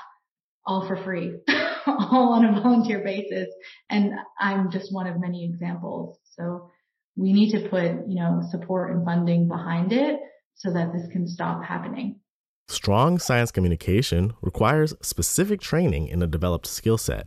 all 0.65 0.87
for 0.87 0.97
free, 0.97 1.35
all 1.87 2.35
on 2.35 2.45
a 2.45 2.61
volunteer 2.61 3.01
basis. 3.01 3.49
And 3.91 4.13
I'm 4.39 4.71
just 4.71 4.93
one 4.93 5.07
of 5.07 5.21
many 5.21 5.45
examples. 5.45 6.19
So 6.37 6.71
we 7.17 7.33
need 7.33 7.51
to 7.53 7.69
put, 7.69 8.09
you 8.09 8.17
know, 8.17 8.43
support 8.51 8.91
and 8.91 9.05
funding 9.05 9.49
behind 9.49 9.93
it 9.93 10.21
so 10.55 10.73
that 10.73 10.93
this 10.93 11.09
can 11.09 11.27
stop 11.27 11.65
happening. 11.65 12.21
Strong 12.69 13.19
science 13.19 13.51
communication 13.51 14.33
requires 14.41 14.95
specific 15.03 15.61
training 15.61 16.09
in 16.09 16.23
a 16.23 16.27
developed 16.27 16.67
skill 16.67 16.97
set. 16.97 17.27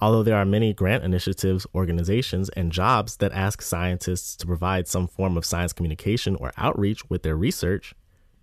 Although 0.00 0.22
there 0.22 0.36
are 0.36 0.44
many 0.44 0.74
grant 0.74 1.04
initiatives, 1.04 1.66
organizations, 1.74 2.50
and 2.50 2.70
jobs 2.70 3.16
that 3.16 3.32
ask 3.32 3.62
scientists 3.62 4.36
to 4.36 4.46
provide 4.46 4.88
some 4.88 5.08
form 5.08 5.36
of 5.36 5.44
science 5.44 5.72
communication 5.72 6.36
or 6.36 6.52
outreach 6.58 7.08
with 7.08 7.22
their 7.22 7.36
research, 7.36 7.94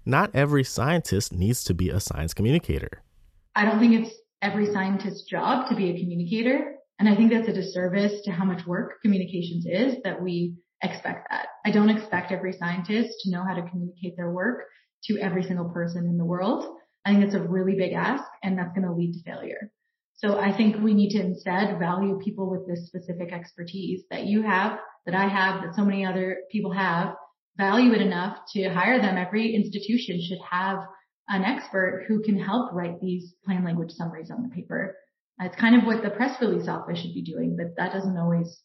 not 0.06 0.32
every 0.34 0.64
scientist 0.64 1.32
needs 1.32 1.64
to 1.64 1.74
be 1.74 1.90
a 1.90 2.00
science 2.00 2.34
communicator. 2.34 3.04
I 3.56 3.66
don't 3.66 3.80
think 3.80 3.94
it's 3.94 4.16
every 4.44 4.72
scientist's 4.72 5.24
job 5.24 5.70
to 5.70 5.76
be 5.76 5.90
a 5.90 6.00
communicator. 6.00 6.76
And 7.00 7.08
I 7.08 7.16
think 7.16 7.32
that's 7.32 7.48
a 7.48 7.54
disservice 7.54 8.22
to 8.26 8.32
how 8.32 8.44
much 8.44 8.68
work 8.68 9.02
communications 9.02 9.66
is 9.66 9.96
that 10.04 10.22
we 10.22 10.56
expect 10.84 11.28
that. 11.32 11.48
I 11.66 11.72
don't 11.72 11.90
expect 11.90 12.32
every 12.32 12.52
scientist 12.52 13.22
to 13.22 13.32
know 13.32 13.44
how 13.48 13.56
to 13.56 13.68
communicate 13.70 14.18
their 14.18 14.32
work 14.32 14.66
to 15.06 15.18
every 15.18 15.44
single 15.44 15.70
person 15.70 16.06
in 16.06 16.18
the 16.18 16.26
world. 16.26 16.66
I 17.06 17.12
think 17.12 17.24
it's 17.24 17.36
a 17.36 17.42
really 17.42 17.76
big 17.76 17.94
ask 17.94 18.24
and 18.44 18.58
that's 18.58 18.74
going 18.76 18.86
to 18.86 18.94
lead 18.94 19.14
to 19.14 19.24
failure. 19.24 19.72
So 20.16 20.38
I 20.40 20.56
think 20.56 20.82
we 20.84 20.94
need 20.94 21.12
to 21.12 21.22
instead 21.22 21.80
value 21.80 22.20
people 22.24 22.50
with 22.50 22.68
this 22.68 22.88
specific 22.88 23.34
expertise 23.34 24.04
that 24.12 24.26
you 24.26 24.44
have, 24.44 24.78
that 25.06 25.16
I 25.16 25.28
have, 25.28 25.64
that 25.64 25.76
so 25.76 25.84
many 25.84 26.06
other 26.06 26.38
people 26.52 26.72
have, 26.72 27.16
value 27.58 27.94
it 27.94 28.02
enough 28.02 28.38
to 28.54 28.70
hire 28.70 29.02
them. 29.02 29.18
Every 29.18 29.56
institution 29.56 30.20
should 30.22 30.40
have 30.50 30.80
an 31.30 31.44
expert 31.44 32.06
who 32.08 32.22
can 32.22 32.40
help 32.40 32.74
write 32.74 33.00
these 33.00 33.34
plain 33.46 33.64
language 33.64 33.92
summaries 33.92 34.32
on 34.32 34.44
the 34.44 34.50
paper. 34.50 34.96
It's 35.40 35.56
kind 35.56 35.76
of 35.76 35.84
what 35.84 36.04
the 36.04 36.10
press 36.10 36.40
release 36.42 36.68
office 36.68 37.00
should 37.00 37.14
be 37.14 37.24
doing, 37.24 37.58
but 37.58 37.76
that 37.78 37.94
doesn't 37.94 38.18
always 38.18 38.62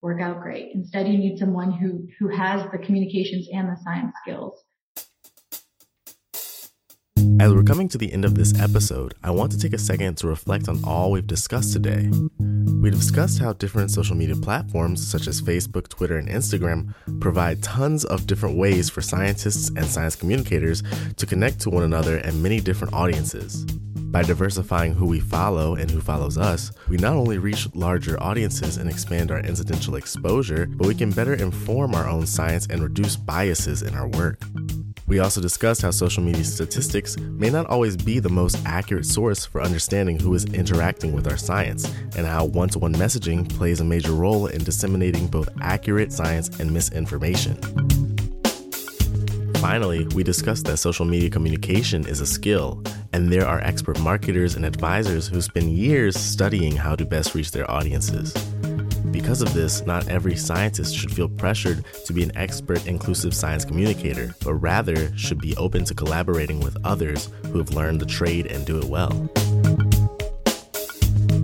work 0.00 0.20
out 0.20 0.40
great. 0.40 0.74
Instead, 0.74 1.06
you 1.06 1.18
need 1.18 1.38
someone 1.38 1.72
who, 1.72 2.08
who 2.18 2.28
has 2.28 2.68
the 2.72 2.78
communications 2.78 3.48
and 3.52 3.68
the 3.68 3.76
science 3.84 4.12
skills 4.22 4.60
as 7.42 7.52
we're 7.52 7.64
coming 7.64 7.88
to 7.88 7.98
the 7.98 8.12
end 8.12 8.24
of 8.24 8.36
this 8.36 8.56
episode, 8.60 9.14
I 9.24 9.32
want 9.32 9.50
to 9.50 9.58
take 9.58 9.72
a 9.72 9.78
second 9.78 10.16
to 10.18 10.28
reflect 10.28 10.68
on 10.68 10.80
all 10.84 11.10
we've 11.10 11.26
discussed 11.26 11.72
today. 11.72 12.08
We 12.38 12.88
discussed 12.88 13.40
how 13.40 13.54
different 13.54 13.90
social 13.90 14.14
media 14.14 14.36
platforms, 14.36 15.04
such 15.04 15.26
as 15.26 15.42
Facebook, 15.42 15.88
Twitter, 15.88 16.18
and 16.18 16.28
Instagram, 16.28 16.94
provide 17.18 17.60
tons 17.60 18.04
of 18.04 18.28
different 18.28 18.56
ways 18.56 18.88
for 18.88 19.02
scientists 19.02 19.70
and 19.70 19.84
science 19.84 20.14
communicators 20.14 20.84
to 21.16 21.26
connect 21.26 21.58
to 21.62 21.70
one 21.70 21.82
another 21.82 22.18
and 22.18 22.40
many 22.40 22.60
different 22.60 22.94
audiences. 22.94 23.64
By 23.64 24.22
diversifying 24.22 24.94
who 24.94 25.06
we 25.06 25.18
follow 25.18 25.74
and 25.74 25.90
who 25.90 26.00
follows 26.00 26.38
us, 26.38 26.70
we 26.88 26.96
not 26.96 27.16
only 27.16 27.38
reach 27.38 27.66
larger 27.74 28.22
audiences 28.22 28.76
and 28.76 28.88
expand 28.88 29.32
our 29.32 29.40
incidental 29.40 29.96
exposure, 29.96 30.66
but 30.66 30.86
we 30.86 30.94
can 30.94 31.10
better 31.10 31.34
inform 31.34 31.96
our 31.96 32.08
own 32.08 32.24
science 32.24 32.68
and 32.68 32.84
reduce 32.84 33.16
biases 33.16 33.82
in 33.82 33.96
our 33.96 34.06
work. 34.06 34.40
We 35.12 35.18
also 35.18 35.42
discussed 35.42 35.82
how 35.82 35.90
social 35.90 36.22
media 36.22 36.42
statistics 36.42 37.18
may 37.18 37.50
not 37.50 37.66
always 37.66 37.98
be 37.98 38.18
the 38.18 38.30
most 38.30 38.56
accurate 38.64 39.04
source 39.04 39.44
for 39.44 39.60
understanding 39.60 40.18
who 40.18 40.32
is 40.32 40.46
interacting 40.46 41.12
with 41.12 41.26
our 41.30 41.36
science, 41.36 41.84
and 42.16 42.26
how 42.26 42.46
one 42.46 42.70
to 42.70 42.78
one 42.78 42.94
messaging 42.94 43.46
plays 43.46 43.80
a 43.80 43.84
major 43.84 44.12
role 44.12 44.46
in 44.46 44.64
disseminating 44.64 45.26
both 45.26 45.50
accurate 45.60 46.14
science 46.14 46.48
and 46.60 46.72
misinformation. 46.72 47.58
Finally, 49.56 50.06
we 50.14 50.22
discussed 50.22 50.64
that 50.64 50.78
social 50.78 51.04
media 51.04 51.28
communication 51.28 52.06
is 52.06 52.22
a 52.22 52.26
skill, 52.26 52.82
and 53.12 53.30
there 53.30 53.46
are 53.46 53.60
expert 53.60 54.00
marketers 54.00 54.56
and 54.56 54.64
advisors 54.64 55.28
who 55.28 55.42
spend 55.42 55.76
years 55.76 56.18
studying 56.18 56.74
how 56.74 56.96
to 56.96 57.04
best 57.04 57.34
reach 57.34 57.50
their 57.50 57.70
audiences. 57.70 58.32
Because 59.12 59.42
of 59.42 59.52
this, 59.52 59.84
not 59.84 60.08
every 60.08 60.36
scientist 60.36 60.96
should 60.96 61.12
feel 61.12 61.28
pressured 61.28 61.84
to 62.06 62.12
be 62.12 62.22
an 62.22 62.36
expert, 62.36 62.86
inclusive 62.86 63.34
science 63.34 63.64
communicator, 63.64 64.34
but 64.42 64.54
rather 64.54 65.16
should 65.16 65.38
be 65.38 65.54
open 65.56 65.84
to 65.84 65.94
collaborating 65.94 66.60
with 66.60 66.76
others 66.82 67.28
who 67.52 67.58
have 67.58 67.74
learned 67.74 68.00
the 68.00 68.06
trade 68.06 68.46
and 68.46 68.64
do 68.64 68.78
it 68.78 68.84
well. 68.84 69.30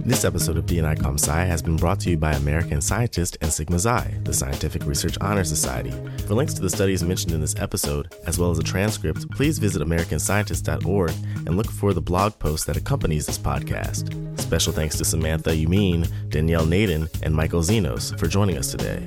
This 0.09 0.25
episode 0.25 0.57
of 0.57 0.65
DNI 0.65 0.97
ComSci 0.97 1.47
has 1.47 1.61
been 1.61 1.77
brought 1.77 2.01
to 2.01 2.09
you 2.09 2.17
by 2.17 2.33
American 2.33 2.81
Scientist 2.81 3.37
and 3.43 3.53
Sigma 3.53 3.79
Xi, 3.79 4.17
the 4.23 4.33
Scientific 4.33 4.87
Research 4.87 5.19
Honor 5.21 5.45
Society. 5.45 5.91
For 6.27 6.33
links 6.33 6.55
to 6.55 6.63
the 6.63 6.71
studies 6.71 7.03
mentioned 7.03 7.35
in 7.35 7.43
this 7.43 7.55
episode, 7.59 8.15
as 8.27 8.39
well 8.39 8.51
as 8.51 8.59
a 8.59 8.63
transcript, 8.63 9.31
please 9.33 9.59
visit 9.59 9.83
AmericanScientist.org 9.83 11.11
and 11.45 11.59
look 11.59 11.71
for 11.71 11.93
the 11.93 12.01
blog 12.01 12.39
post 12.39 12.67
that 12.67 12.79
accompanies 12.79 13.27
this 13.27 13.37
podcast. 13.37 14.41
Special 14.41 14.73
thanks 14.73 14.97
to 14.97 15.05
Samantha 15.05 15.51
Yammine, 15.51 16.11
Danielle 16.31 16.65
Nadin, 16.65 17.07
and 17.23 17.35
Michael 17.35 17.61
Xenos 17.61 18.19
for 18.19 18.29
joining 18.29 18.57
us 18.57 18.71
today. 18.71 19.05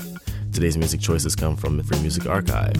Today's 0.53 0.77
music 0.77 1.01
choices 1.01 1.35
come 1.35 1.55
from 1.57 1.77
the 1.77 1.83
Free 1.83 1.99
Music 2.01 2.27
Archive. 2.27 2.75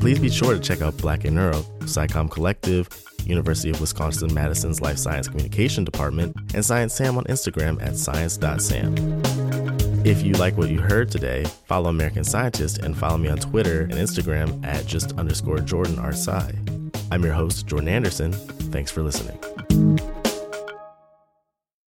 Please 0.00 0.18
be 0.18 0.28
sure 0.28 0.52
to 0.52 0.60
check 0.60 0.82
out 0.82 0.98
Black 0.98 1.24
in 1.24 1.36
Neuro, 1.36 1.62
SciComm 1.84 2.30
Collective, 2.30 2.90
University 3.26 3.70
of 3.70 3.80
Wisconsin 3.80 4.32
Madison's 4.32 4.80
Life 4.80 4.98
Science 4.98 5.28
Communication 5.28 5.84
Department, 5.84 6.36
and 6.54 6.64
Science 6.64 6.94
Sam 6.94 7.16
on 7.16 7.24
Instagram 7.24 7.82
at 7.82 7.96
science.sam. 7.96 8.94
If 10.04 10.22
you 10.22 10.32
like 10.34 10.56
what 10.56 10.68
you 10.68 10.80
heard 10.80 11.10
today, 11.10 11.44
follow 11.66 11.88
American 11.88 12.24
Scientist 12.24 12.78
and 12.78 12.96
follow 12.96 13.18
me 13.18 13.28
on 13.28 13.38
Twitter 13.38 13.82
and 13.82 13.92
Instagram 13.92 14.64
at 14.66 14.84
just 14.86 15.12
underscore 15.18 15.58
Jordan 15.58 15.98
R. 15.98 16.12
I'm 17.12 17.22
your 17.22 17.34
host, 17.34 17.66
Jordan 17.66 17.88
Anderson. 17.88 18.32
Thanks 18.32 18.90
for 18.90 19.02
listening. 19.02 19.38